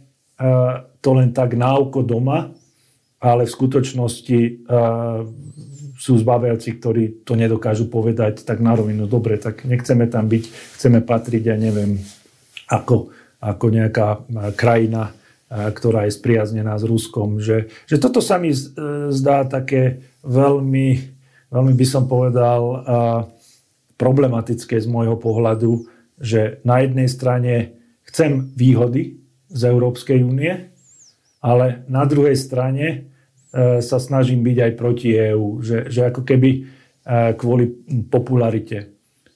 to 1.03 1.09
len 1.11 1.35
tak 1.35 1.59
na 1.59 1.75
oko 1.75 1.99
doma, 1.99 2.55
ale 3.19 3.43
v 3.43 3.51
skutočnosti 3.51 4.39
sú 5.95 6.19
zbavejci, 6.19 6.69
ktorí 6.77 7.03
to 7.23 7.39
nedokážu 7.39 7.87
povedať 7.87 8.43
tak 8.43 8.59
na 8.59 8.75
rovinu. 8.75 9.07
Dobre, 9.07 9.39
tak 9.39 9.63
nechceme 9.63 10.11
tam 10.11 10.27
byť, 10.27 10.43
chceme 10.75 10.99
patriť, 10.99 11.43
ja 11.47 11.57
neviem, 11.57 12.03
ako, 12.67 13.15
ako 13.39 13.65
nejaká 13.71 14.27
krajina, 14.59 15.15
ktorá 15.49 16.05
je 16.05 16.17
spriaznená 16.17 16.75
s 16.75 16.83
Ruskom. 16.83 17.39
Že, 17.39 17.71
že 17.87 17.95
toto 17.95 18.19
sa 18.19 18.35
mi 18.35 18.51
zdá 19.11 19.47
také 19.47 20.03
veľmi, 20.27 20.87
veľmi 21.53 21.73
by 21.73 21.85
som 21.87 22.11
povedal, 22.11 22.83
problematické 23.95 24.75
z 24.75 24.87
môjho 24.91 25.15
pohľadu, 25.15 25.87
že 26.19 26.59
na 26.67 26.83
jednej 26.83 27.07
strane 27.07 27.53
chcem 28.07 28.51
výhody 28.55 29.19
z 29.51 29.61
Európskej 29.71 30.23
únie, 30.23 30.71
ale 31.39 31.85
na 31.87 32.03
druhej 32.07 32.35
strane 32.35 32.85
e, 32.85 32.97
sa 33.79 33.97
snažím 34.03 34.43
byť 34.43 34.57
aj 34.59 34.71
proti 34.75 35.15
EÚ. 35.15 35.63
Že, 35.63 35.77
že 35.87 36.01
ako 36.11 36.21
keby 36.27 36.49
e, 36.51 36.61
kvôli 37.39 37.71
popularite 38.11 38.95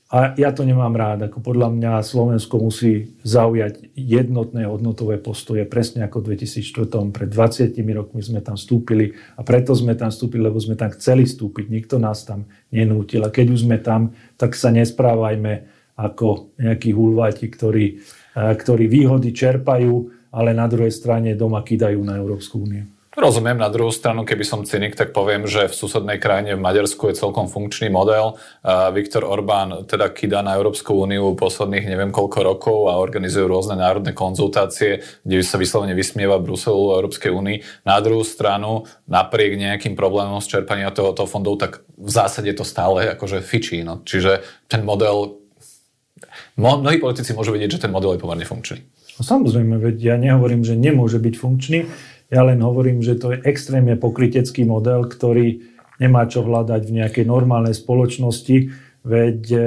a 0.10 0.34
ja 0.42 0.50
to 0.50 0.66
nemám 0.66 0.98
rád. 0.98 1.30
Ako 1.30 1.38
podľa 1.38 1.70
mňa 1.70 2.02
Slovensko 2.02 2.58
musí 2.58 3.14
zaujať 3.22 3.94
jednotné 3.94 4.66
hodnotové 4.66 5.22
postoje, 5.22 5.70
presne 5.70 6.02
ako 6.02 6.26
v 6.26 6.34
2004. 6.34 7.14
Pred 7.14 7.30
20 7.30 7.78
rokmi 7.94 8.18
sme 8.26 8.42
tam 8.42 8.58
vstúpili 8.58 9.14
a 9.38 9.46
preto 9.46 9.78
sme 9.78 9.94
tam 9.94 10.10
vstúpili, 10.10 10.50
lebo 10.50 10.58
sme 10.58 10.74
tam 10.74 10.90
chceli 10.98 11.30
vstúpiť. 11.30 11.70
Nikto 11.70 12.02
nás 12.02 12.26
tam 12.26 12.50
nenútil. 12.74 13.22
A 13.22 13.30
keď 13.30 13.54
už 13.54 13.70
sme 13.70 13.78
tam, 13.78 14.18
tak 14.34 14.58
sa 14.58 14.74
nesprávajme 14.74 15.78
ako 15.94 16.58
nejakí 16.58 16.90
hulváti, 16.90 17.46
ktorí, 17.46 18.02
ktorí 18.34 18.90
výhody 18.90 19.30
čerpajú, 19.30 19.94
ale 20.34 20.58
na 20.58 20.66
druhej 20.66 20.90
strane 20.90 21.38
doma 21.38 21.62
kidajú 21.62 22.02
na 22.02 22.18
Európsku 22.18 22.66
úniu. 22.66 22.90
Rozumiem, 23.20 23.60
na 23.60 23.68
druhú 23.68 23.92
stranu, 23.92 24.24
keby 24.24 24.48
som 24.48 24.64
cynik, 24.64 24.96
tak 24.96 25.12
poviem, 25.12 25.44
že 25.44 25.68
v 25.68 25.76
susednej 25.76 26.24
krajine 26.24 26.56
v 26.56 26.64
Maďarsku 26.64 27.12
je 27.12 27.20
celkom 27.20 27.52
funkčný 27.52 27.92
model. 27.92 28.40
Viktor 28.96 29.28
Orbán 29.28 29.84
teda 29.84 30.08
kýda 30.08 30.40
na 30.40 30.56
Európsku 30.56 30.96
úniu 30.96 31.36
posledných 31.36 31.84
neviem 31.84 32.16
koľko 32.16 32.40
rokov 32.48 32.88
a 32.88 32.96
organizuje 32.96 33.44
rôzne 33.44 33.76
národné 33.76 34.16
konzultácie, 34.16 35.04
kde 35.28 35.44
sa 35.44 35.60
vyslovene 35.60 35.92
vysmieva 36.00 36.40
Bruselu 36.40 36.96
a 36.96 37.04
Európskej 37.04 37.28
únii. 37.28 37.84
Na 37.84 38.00
druhú 38.00 38.24
stranu, 38.24 38.88
napriek 39.04 39.60
nejakým 39.60 40.00
problémom 40.00 40.40
s 40.40 40.48
čerpania 40.48 40.88
tohoto 40.96 41.28
fondov, 41.28 41.60
tak 41.60 41.84
v 42.00 42.12
zásade 42.16 42.56
to 42.56 42.64
stále 42.64 43.04
akože 43.04 43.44
fičí. 43.44 43.84
No. 43.84 44.00
Čiže 44.00 44.48
ten 44.72 44.88
model... 44.88 45.44
Mnohí 46.56 47.04
politici 47.04 47.36
môžu 47.36 47.52
vidieť, 47.52 47.76
že 47.76 47.84
ten 47.84 47.92
model 47.92 48.16
je 48.16 48.24
pomerne 48.24 48.48
funkčný. 48.48 48.80
No, 49.20 49.28
samozrejme, 49.28 49.76
veď 49.76 49.96
ja 50.00 50.16
nehovorím, 50.16 50.64
že 50.64 50.80
nemôže 50.80 51.20
byť 51.20 51.36
funkčný. 51.36 51.80
Ja 52.30 52.46
len 52.46 52.62
hovorím, 52.62 53.02
že 53.02 53.18
to 53.18 53.34
je 53.34 53.42
extrémne 53.42 53.98
pokrytecký 53.98 54.62
model, 54.62 55.10
ktorý 55.10 55.66
nemá 55.98 56.30
čo 56.30 56.46
hľadať 56.46 56.82
v 56.86 56.96
nejakej 57.02 57.26
normálnej 57.26 57.74
spoločnosti, 57.74 58.70
veď 59.04 59.42
e, 59.52 59.62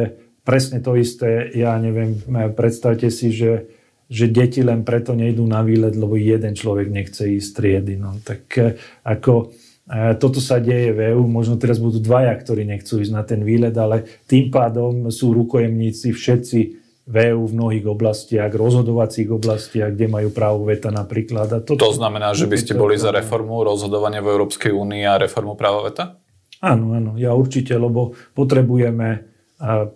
presne 0.46 0.78
to 0.78 0.94
isté, 0.94 1.50
ja 1.52 1.74
neviem, 1.82 2.22
e, 2.22 2.48
predstavte 2.54 3.10
si, 3.10 3.34
že, 3.34 3.66
že 4.06 4.30
deti 4.30 4.62
len 4.62 4.86
preto 4.86 5.12
nejdú 5.12 5.42
na 5.42 5.60
výlet, 5.66 5.92
lebo 5.98 6.14
jeden 6.14 6.54
človek 6.54 6.88
nechce 6.88 7.28
ísť 7.36 7.50
triedy. 7.52 7.94
No, 7.98 8.16
tak 8.22 8.42
e, 8.56 8.78
ako 9.04 9.52
toto 9.92 10.38
sa 10.38 10.62
deje 10.62 10.94
v 10.94 11.12
EU, 11.12 11.26
možno 11.26 11.58
teraz 11.58 11.82
budú 11.82 11.98
dvaja, 11.98 12.32
ktorí 12.38 12.64
nechcú 12.64 13.02
ísť 13.02 13.12
na 13.12 13.26
ten 13.26 13.42
výlet, 13.42 13.74
ale 13.74 14.06
tým 14.30 14.48
pádom 14.48 15.10
sú 15.10 15.34
rukojemníci 15.34 16.14
všetci 16.14 16.81
v 17.02 17.34
EU 17.34 17.50
v 17.50 17.52
mnohých 17.58 17.86
oblastiach, 17.90 18.54
rozhodovacích 18.54 19.26
oblastiach, 19.26 19.90
kde 19.90 20.06
majú 20.06 20.30
právo 20.30 20.70
veta 20.70 20.94
napríklad. 20.94 21.48
A 21.50 21.58
toto, 21.58 21.90
to 21.90 21.98
znamená, 21.98 22.30
že 22.30 22.46
by 22.46 22.56
ste 22.58 22.78
boli 22.78 22.94
za 22.94 23.10
reformu 23.10 23.66
rozhodovania 23.66 24.22
v 24.22 24.30
Európskej 24.38 24.70
únii 24.70 25.02
a 25.10 25.18
reformu 25.18 25.58
práva 25.58 25.82
veta? 25.82 26.22
Áno, 26.62 26.94
áno, 26.94 27.18
ja 27.18 27.34
určite, 27.34 27.74
lebo 27.74 28.14
potrebujeme 28.38 29.26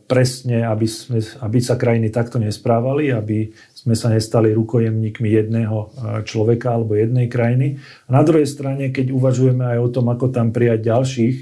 presne, 0.06 0.62
aby, 0.62 0.86
sme, 0.86 1.18
aby 1.42 1.58
sa 1.58 1.74
krajiny 1.74 2.10
takto 2.14 2.38
nesprávali, 2.38 3.10
aby 3.10 3.50
sme 3.74 3.98
sa 3.98 4.10
nestali 4.10 4.54
rukojemníkmi 4.54 5.26
jedného 5.26 5.90
človeka 6.22 6.74
alebo 6.74 6.94
jednej 6.94 7.26
krajiny. 7.26 7.78
A 8.06 8.14
na 8.14 8.22
druhej 8.22 8.46
strane, 8.46 8.94
keď 8.94 9.10
uvažujeme 9.10 9.62
aj 9.62 9.78
o 9.82 9.88
tom, 9.90 10.06
ako 10.06 10.30
tam 10.30 10.54
prijať 10.54 10.86
ďalších, 10.86 11.36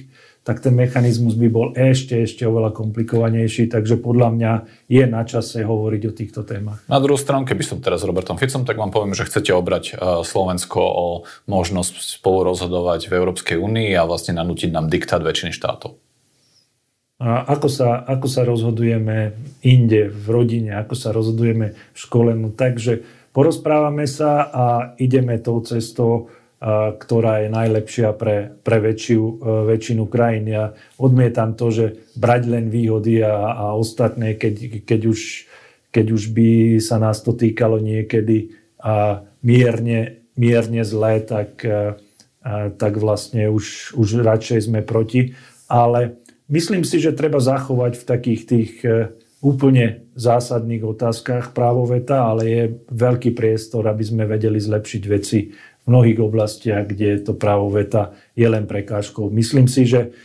tak 0.44 0.60
ten 0.60 0.76
mechanizmus 0.76 1.40
by 1.40 1.48
bol 1.48 1.72
ešte, 1.72 2.20
ešte 2.20 2.44
oveľa 2.44 2.76
komplikovanejší, 2.76 3.72
takže 3.72 3.96
podľa 3.96 4.28
mňa 4.36 4.52
je 4.92 5.04
na 5.08 5.24
čase 5.24 5.64
hovoriť 5.64 6.02
o 6.04 6.12
týchto 6.12 6.44
témach. 6.44 6.84
Na 6.84 7.00
druhú 7.00 7.16
stranu, 7.16 7.48
keby 7.48 7.64
som 7.64 7.80
teraz 7.80 8.04
s 8.04 8.08
Robertom 8.08 8.36
Ficom, 8.36 8.68
tak 8.68 8.76
vám 8.76 8.92
poviem, 8.92 9.16
že 9.16 9.24
chcete 9.24 9.56
obrať 9.56 9.96
Slovensko 10.20 10.84
o 10.84 11.06
možnosť 11.48 12.20
spolu 12.20 12.52
rozhodovať 12.52 13.08
v 13.08 13.16
Európskej 13.16 13.56
únii 13.56 13.96
a 13.96 14.04
vlastne 14.04 14.36
nanútiť 14.36 14.68
nám 14.68 14.92
diktát 14.92 15.24
väčšiny 15.24 15.56
štátov. 15.56 15.96
A 17.24 17.48
ako 17.48 17.68
sa, 17.72 18.04
ako 18.04 18.28
sa 18.28 18.44
rozhodujeme 18.44 19.32
inde, 19.64 20.12
v 20.12 20.26
rodine, 20.28 20.76
ako 20.76 20.92
sa 20.92 21.08
rozhodujeme 21.14 21.72
v 21.72 21.98
škole. 21.98 22.36
No, 22.36 22.52
takže 22.52 23.00
porozprávame 23.32 24.04
sa 24.04 24.44
a 24.44 24.64
ideme 25.00 25.40
tou 25.40 25.62
cestou, 25.64 26.28
ktorá 26.98 27.44
je 27.44 27.48
najlepšia 27.52 28.16
pre, 28.16 28.56
pre 28.64 28.78
väčšiu, 28.80 29.20
e, 29.20 29.32
väčšinu 29.68 30.04
krajín. 30.08 30.48
Ja 30.48 30.72
odmietam 30.96 31.58
to, 31.58 31.68
že 31.68 31.86
brať 32.16 32.42
len 32.48 32.66
výhody 32.72 33.20
a, 33.20 33.52
a 33.52 33.64
ostatné, 33.76 34.38
keď, 34.38 34.84
keď, 34.88 35.00
už, 35.10 35.20
keď 35.92 36.06
už 36.14 36.22
by 36.32 36.50
sa 36.80 36.96
nás 36.96 37.20
to 37.20 37.36
týkalo 37.36 37.82
niekedy 37.82 38.54
a 38.80 39.26
mierne, 39.44 40.24
mierne 40.40 40.82
zlé, 40.86 41.20
tak, 41.20 41.60
a, 41.64 42.00
a, 42.40 42.72
tak 42.72 42.96
vlastne 42.96 43.52
už, 43.52 43.92
už 43.98 44.24
radšej 44.24 44.72
sme 44.72 44.80
proti. 44.80 45.36
Ale 45.68 46.24
Myslím 46.44 46.84
si, 46.84 47.00
že 47.00 47.16
treba 47.16 47.40
zachovať 47.40 47.92
v 47.96 48.04
takých 48.04 48.42
tých 48.44 48.72
e, 48.84 49.16
úplne 49.40 50.04
zásadných 50.12 50.84
otázkach 50.84 51.56
právo 51.56 51.88
veta, 51.88 52.28
ale 52.28 52.42
je 52.44 52.62
veľký 52.92 53.32
priestor, 53.32 53.88
aby 53.88 54.04
sme 54.04 54.28
vedeli 54.28 54.60
zlepšiť 54.60 55.02
veci 55.08 55.48
v 55.84 55.86
mnohých 55.92 56.20
oblastiach, 56.20 56.88
kde 56.88 57.20
to 57.20 57.36
právo 57.36 57.68
veta 57.68 58.16
je 58.32 58.48
len 58.48 58.64
prekážkou. 58.64 59.28
Myslím 59.28 59.68
si, 59.68 59.84
že 59.84 60.16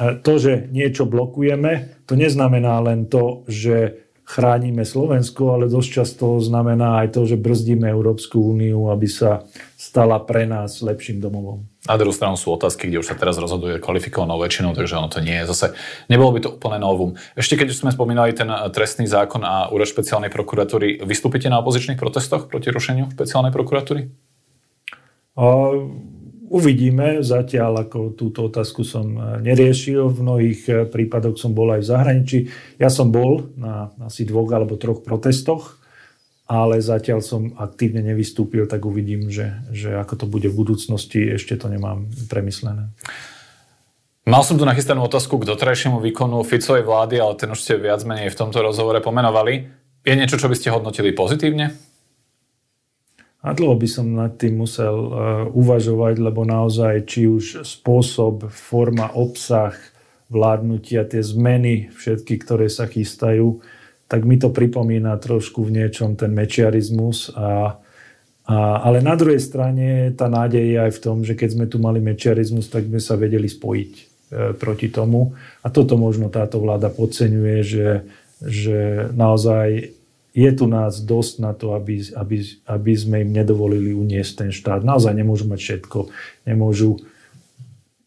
e, 0.00 0.16
to, 0.24 0.40
že 0.40 0.68
niečo 0.72 1.04
blokujeme, 1.04 2.02
to 2.08 2.16
neznamená 2.16 2.80
len 2.80 3.04
to, 3.04 3.44
že 3.46 4.04
chránime 4.24 4.88
Slovensko, 4.88 5.52
ale 5.52 5.68
dosť 5.68 5.90
často 6.00 6.40
znamená 6.40 7.04
aj 7.04 7.12
to, 7.12 7.28
že 7.28 7.36
brzdíme 7.36 7.84
Európsku 7.84 8.40
úniu, 8.40 8.88
aby 8.88 9.04
sa 9.04 9.44
stala 9.76 10.16
pre 10.24 10.48
nás 10.48 10.80
lepším 10.80 11.20
domovom. 11.20 11.68
Na 11.84 12.00
druhú 12.00 12.16
stranu 12.16 12.40
sú 12.40 12.56
otázky, 12.56 12.88
kde 12.88 13.04
už 13.04 13.12
sa 13.12 13.20
teraz 13.20 13.36
rozhoduje 13.36 13.76
kvalifikovanou 13.76 14.40
väčšinou, 14.40 14.72
takže 14.72 14.96
ono 14.96 15.12
to 15.12 15.20
nie 15.20 15.44
je 15.44 15.52
zase, 15.52 15.76
nebolo 16.08 16.32
by 16.32 16.40
to 16.40 16.56
úplne 16.56 16.80
novum. 16.80 17.12
Ešte 17.36 17.60
keď 17.60 17.76
už 17.76 17.84
sme 17.84 17.92
spomínali 17.92 18.32
ten 18.32 18.48
eh, 18.48 18.56
trestný 18.72 19.04
zákon 19.04 19.44
a 19.44 19.68
úrad 19.68 19.92
špeciálnej 19.92 20.32
prokuratúry, 20.32 21.04
vystúpite 21.04 21.52
na 21.52 21.60
opozičných 21.60 22.00
protestoch 22.00 22.48
proti 22.48 22.72
rušeniu 22.72 23.12
špeciálnej 23.12 23.52
prokuratúry? 23.52 24.08
Uvidíme, 26.54 27.18
zatiaľ 27.24 27.88
ako 27.88 28.14
túto 28.14 28.46
otázku 28.46 28.86
som 28.86 29.18
eh, 29.18 29.42
neriešil, 29.42 30.06
v 30.12 30.18
mnohých 30.22 30.60
eh, 30.70 30.74
prípadoch 30.86 31.34
som 31.34 31.50
bol 31.50 31.74
aj 31.74 31.82
v 31.82 31.90
zahraničí. 31.90 32.38
Ja 32.78 32.92
som 32.92 33.10
bol 33.10 33.50
na 33.58 33.90
asi 34.04 34.22
dvoch 34.22 34.46
alebo 34.54 34.78
troch 34.78 35.02
protestoch, 35.02 35.82
ale 36.46 36.78
zatiaľ 36.78 37.26
som 37.26 37.56
aktívne 37.58 38.06
nevystúpil, 38.06 38.70
tak 38.70 38.86
uvidím, 38.86 39.34
že, 39.34 39.66
že 39.74 39.98
ako 39.98 40.14
to 40.14 40.26
bude 40.30 40.46
v 40.46 40.54
budúcnosti, 40.54 41.34
ešte 41.34 41.58
to 41.58 41.66
nemám 41.72 42.06
premyslené. 42.30 42.92
Mal 44.24 44.40
som 44.46 44.56
tu 44.56 44.64
nachystanú 44.64 45.04
otázku 45.04 45.36
k 45.42 45.48
doterajšiemu 45.48 46.00
výkonu 46.00 46.40
Ficovej 46.46 46.86
vlády, 46.86 47.20
ale 47.20 47.34
ten 47.36 47.50
už 47.50 47.60
ste 47.60 47.76
viac 47.76 48.00
menej 48.06 48.32
v 48.32 48.38
tomto 48.38 48.62
rozhovore 48.62 49.02
pomenovali. 49.02 49.68
Je 50.04 50.14
niečo, 50.16 50.38
čo 50.38 50.48
by 50.48 50.56
ste 50.56 50.72
hodnotili 50.72 51.12
pozitívne? 51.12 51.93
A 53.44 53.52
dlho 53.52 53.76
by 53.76 53.84
som 53.84 54.08
nad 54.08 54.40
tým 54.40 54.56
musel 54.56 54.96
uh, 54.96 55.12
uvažovať, 55.52 56.16
lebo 56.16 56.48
naozaj 56.48 57.04
či 57.04 57.28
už 57.28 57.60
spôsob, 57.60 58.48
forma, 58.48 59.12
obsah 59.12 59.76
vládnutia, 60.32 61.04
tie 61.04 61.20
zmeny, 61.20 61.92
všetky, 61.92 62.40
ktoré 62.40 62.72
sa 62.72 62.88
chystajú, 62.88 63.60
tak 64.08 64.24
mi 64.24 64.40
to 64.40 64.48
pripomína 64.48 65.20
trošku 65.20 65.60
v 65.60 65.84
niečom 65.84 66.16
ten 66.16 66.32
mečiarizmus. 66.32 67.36
A, 67.36 67.76
a, 68.48 68.56
ale 68.80 69.04
na 69.04 69.12
druhej 69.12 69.40
strane 69.40 70.12
tá 70.16 70.32
nádej 70.32 70.64
je 70.64 70.78
aj 70.80 70.92
v 70.96 71.02
tom, 71.04 71.16
že 71.20 71.36
keď 71.36 71.48
sme 71.52 71.66
tu 71.68 71.76
mali 71.76 72.00
mečiarizmus, 72.00 72.72
tak 72.72 72.88
sme 72.88 73.00
sa 73.00 73.20
vedeli 73.20 73.48
spojiť 73.48 73.92
e, 73.92 74.02
proti 74.56 74.88
tomu. 74.88 75.36
A 75.60 75.68
toto 75.68 76.00
možno 76.00 76.32
táto 76.32 76.60
vláda 76.60 76.88
podceňuje, 76.88 77.58
že, 77.60 77.88
že 78.40 79.08
naozaj 79.12 79.92
je 80.34 80.50
tu 80.50 80.66
nás 80.66 80.98
dosť 80.98 81.34
na 81.38 81.54
to, 81.54 81.78
aby, 81.78 82.02
aby, 82.18 82.42
aby 82.66 82.92
sme 82.98 83.22
im 83.22 83.30
nedovolili 83.30 83.94
uniesť 83.94 84.32
ten 84.44 84.50
štát. 84.50 84.82
Naozaj 84.82 85.14
nemôžu 85.14 85.46
mať 85.46 85.60
všetko. 85.62 85.98
Nemôžu 86.50 86.98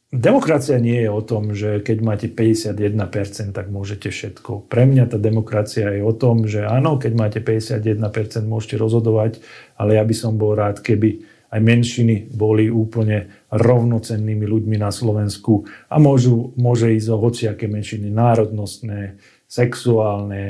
Demokracia 0.07 0.79
nie 0.79 1.03
je 1.03 1.11
o 1.11 1.19
tom, 1.19 1.51
že 1.51 1.83
keď 1.83 1.97
máte 1.99 2.27
51%, 2.31 3.51
tak 3.51 3.67
môžete 3.67 4.07
všetko. 4.07 4.71
Pre 4.71 4.83
mňa 4.87 5.11
tá 5.11 5.19
demokracia 5.19 5.91
je 5.91 5.99
o 5.99 6.15
tom, 6.15 6.47
že 6.47 6.63
áno, 6.63 6.95
keď 6.95 7.11
máte 7.11 7.39
51%, 7.43 7.99
môžete 8.47 8.79
rozhodovať, 8.79 9.43
ale 9.75 9.99
ja 9.99 10.03
by 10.07 10.15
som 10.15 10.39
bol 10.39 10.55
rád, 10.55 10.79
keby 10.79 11.27
aj 11.51 11.59
menšiny 11.59 12.31
boli 12.31 12.71
úplne 12.71 13.47
rovnocennými 13.51 14.47
ľuďmi 14.47 14.79
na 14.79 14.95
Slovensku 14.95 15.67
a 15.91 15.99
môžu, 15.99 16.55
môže 16.55 16.87
ísť 16.91 17.07
o 17.11 17.17
hociaké 17.19 17.67
menšiny, 17.67 18.07
národnostné, 18.07 19.19
sexuálne, 19.47 20.43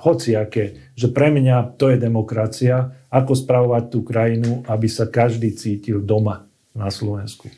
hociaké, 0.00 0.92
že 0.96 1.12
pre 1.12 1.28
mňa 1.28 1.76
to 1.76 1.92
je 1.92 2.00
demokracia, 2.00 2.88
ako 3.12 3.36
spravovať 3.36 3.84
tú 3.92 4.00
krajinu, 4.00 4.64
aby 4.64 4.88
sa 4.88 5.04
každý 5.04 5.52
cítil 5.52 6.00
doma 6.00 6.48
na 6.72 6.88
Slovensku. 6.88 7.52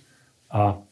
A 0.51 0.83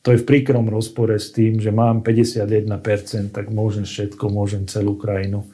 to 0.00 0.16
je 0.16 0.22
v 0.22 0.28
príkrom 0.28 0.70
rozpore 0.70 1.18
s 1.18 1.34
tým, 1.34 1.60
že 1.60 1.74
mám 1.74 2.00
51%, 2.00 3.34
tak 3.34 3.52
môžem 3.52 3.84
všetko, 3.84 4.32
môžem 4.32 4.64
celú 4.64 4.96
krajinu 4.96 5.44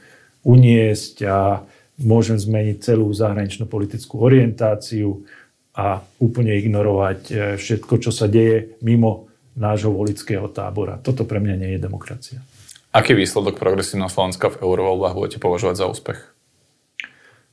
uniesť 0.47 1.17
a 1.27 1.67
môžem 1.99 2.39
zmeniť 2.39 2.77
celú 2.79 3.11
zahraničnú 3.11 3.67
politickú 3.67 4.23
orientáciu 4.23 5.27
a 5.75 5.99
úplne 6.23 6.55
ignorovať 6.55 7.21
e, 7.27 7.33
všetko, 7.59 7.95
čo 7.99 8.11
sa 8.15 8.31
deje 8.31 8.79
mimo 8.85 9.27
nášho 9.57 9.91
volického 9.91 10.47
tábora. 10.53 11.01
Toto 11.01 11.25
pre 11.25 11.41
mňa 11.41 11.57
nie 11.57 11.71
je 11.75 11.81
demokracia. 11.81 12.39
Aký 12.97 13.13
výsledok 13.13 13.61
progresívneho 13.61 14.09
Slovenska 14.09 14.49
v 14.49 14.65
eurovoľbách 14.65 15.13
budete 15.13 15.37
považovať 15.37 15.77
za 15.77 15.87
úspech? 15.93 16.19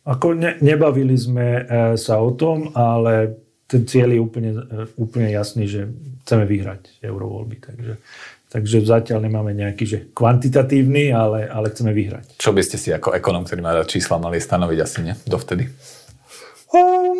Ako 0.07 0.39
ne, 0.39 0.55
nebavili 0.63 1.19
sme 1.19 1.47
e, 1.59 1.61
sa 1.99 2.23
o 2.23 2.31
tom, 2.31 2.71
ale 2.71 3.43
ten 3.67 3.83
cieľ 3.83 4.15
je 4.15 4.19
úplne, 4.23 4.51
úplne 4.95 5.27
jasný, 5.35 5.67
že 5.67 5.91
chceme 6.23 6.47
vyhrať 6.47 7.03
eurovoľby. 7.03 7.55
Takže, 7.59 7.93
takže 8.55 8.77
zatiaľ 8.87 9.19
nemáme 9.27 9.51
nejaký 9.51 9.83
že 9.83 9.99
kvantitatívny, 10.15 11.11
ale, 11.11 11.51
ale 11.51 11.71
chceme 11.75 11.91
vyhrať. 11.91 12.39
Čo 12.39 12.55
by 12.55 12.61
ste 12.63 12.79
si 12.79 12.95
ako 12.95 13.11
ekonom, 13.11 13.43
ktorý 13.43 13.59
má 13.59 13.75
čísla, 13.83 14.23
mali 14.23 14.39
stanoviť 14.39 14.79
asi 14.79 14.97
nie 15.03 15.13
dovtedy? 15.27 15.67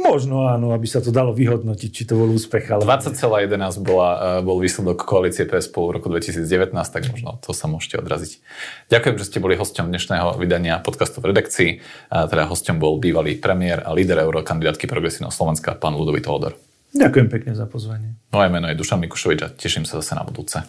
Možno 0.04 0.50
áno, 0.50 0.74
aby 0.74 0.90
sa 0.90 0.98
to 0.98 1.14
dalo 1.14 1.30
vyhodnotiť, 1.30 1.90
či 1.94 2.04
to 2.10 2.18
bol 2.18 2.26
úspech. 2.34 2.74
Ale... 2.74 2.82
20,11 2.90 3.54
bola, 3.86 4.42
e, 4.42 4.46
bol 4.46 4.58
výsledok 4.58 5.06
koalície 5.06 5.46
PS 5.46 5.70
v 5.70 5.94
roku 5.94 6.10
2019, 6.10 6.74
tak 6.74 7.06
možno 7.14 7.38
to 7.38 7.54
sa 7.54 7.70
môžete 7.70 8.02
odraziť. 8.02 8.42
Ďakujem, 8.90 9.16
že 9.22 9.26
ste 9.30 9.38
boli 9.38 9.54
hosťom 9.54 9.94
dnešného 9.94 10.42
vydania 10.42 10.82
podcastu 10.82 11.22
v 11.22 11.30
redakcii. 11.30 11.70
A 12.10 12.26
teda 12.26 12.50
hosťom 12.50 12.82
bol 12.82 12.98
bývalý 12.98 13.38
premiér 13.38 13.86
a 13.86 13.94
líder 13.94 14.26
eurokandidátky 14.26 14.90
Progresívneho 14.90 15.30
Slovenska, 15.30 15.78
pán 15.78 15.94
Ludovít 15.94 16.26
Hodor. 16.26 16.58
Ďakujem 16.98 17.28
pekne 17.30 17.54
za 17.54 17.70
pozvanie. 17.70 18.18
Moje 18.34 18.50
meno 18.50 18.66
je 18.70 18.78
Dušan 18.78 19.02
Mikušovič 19.06 19.40
a 19.46 19.54
teším 19.54 19.86
sa 19.86 20.02
zase 20.02 20.18
na 20.18 20.26
budúce. 20.26 20.66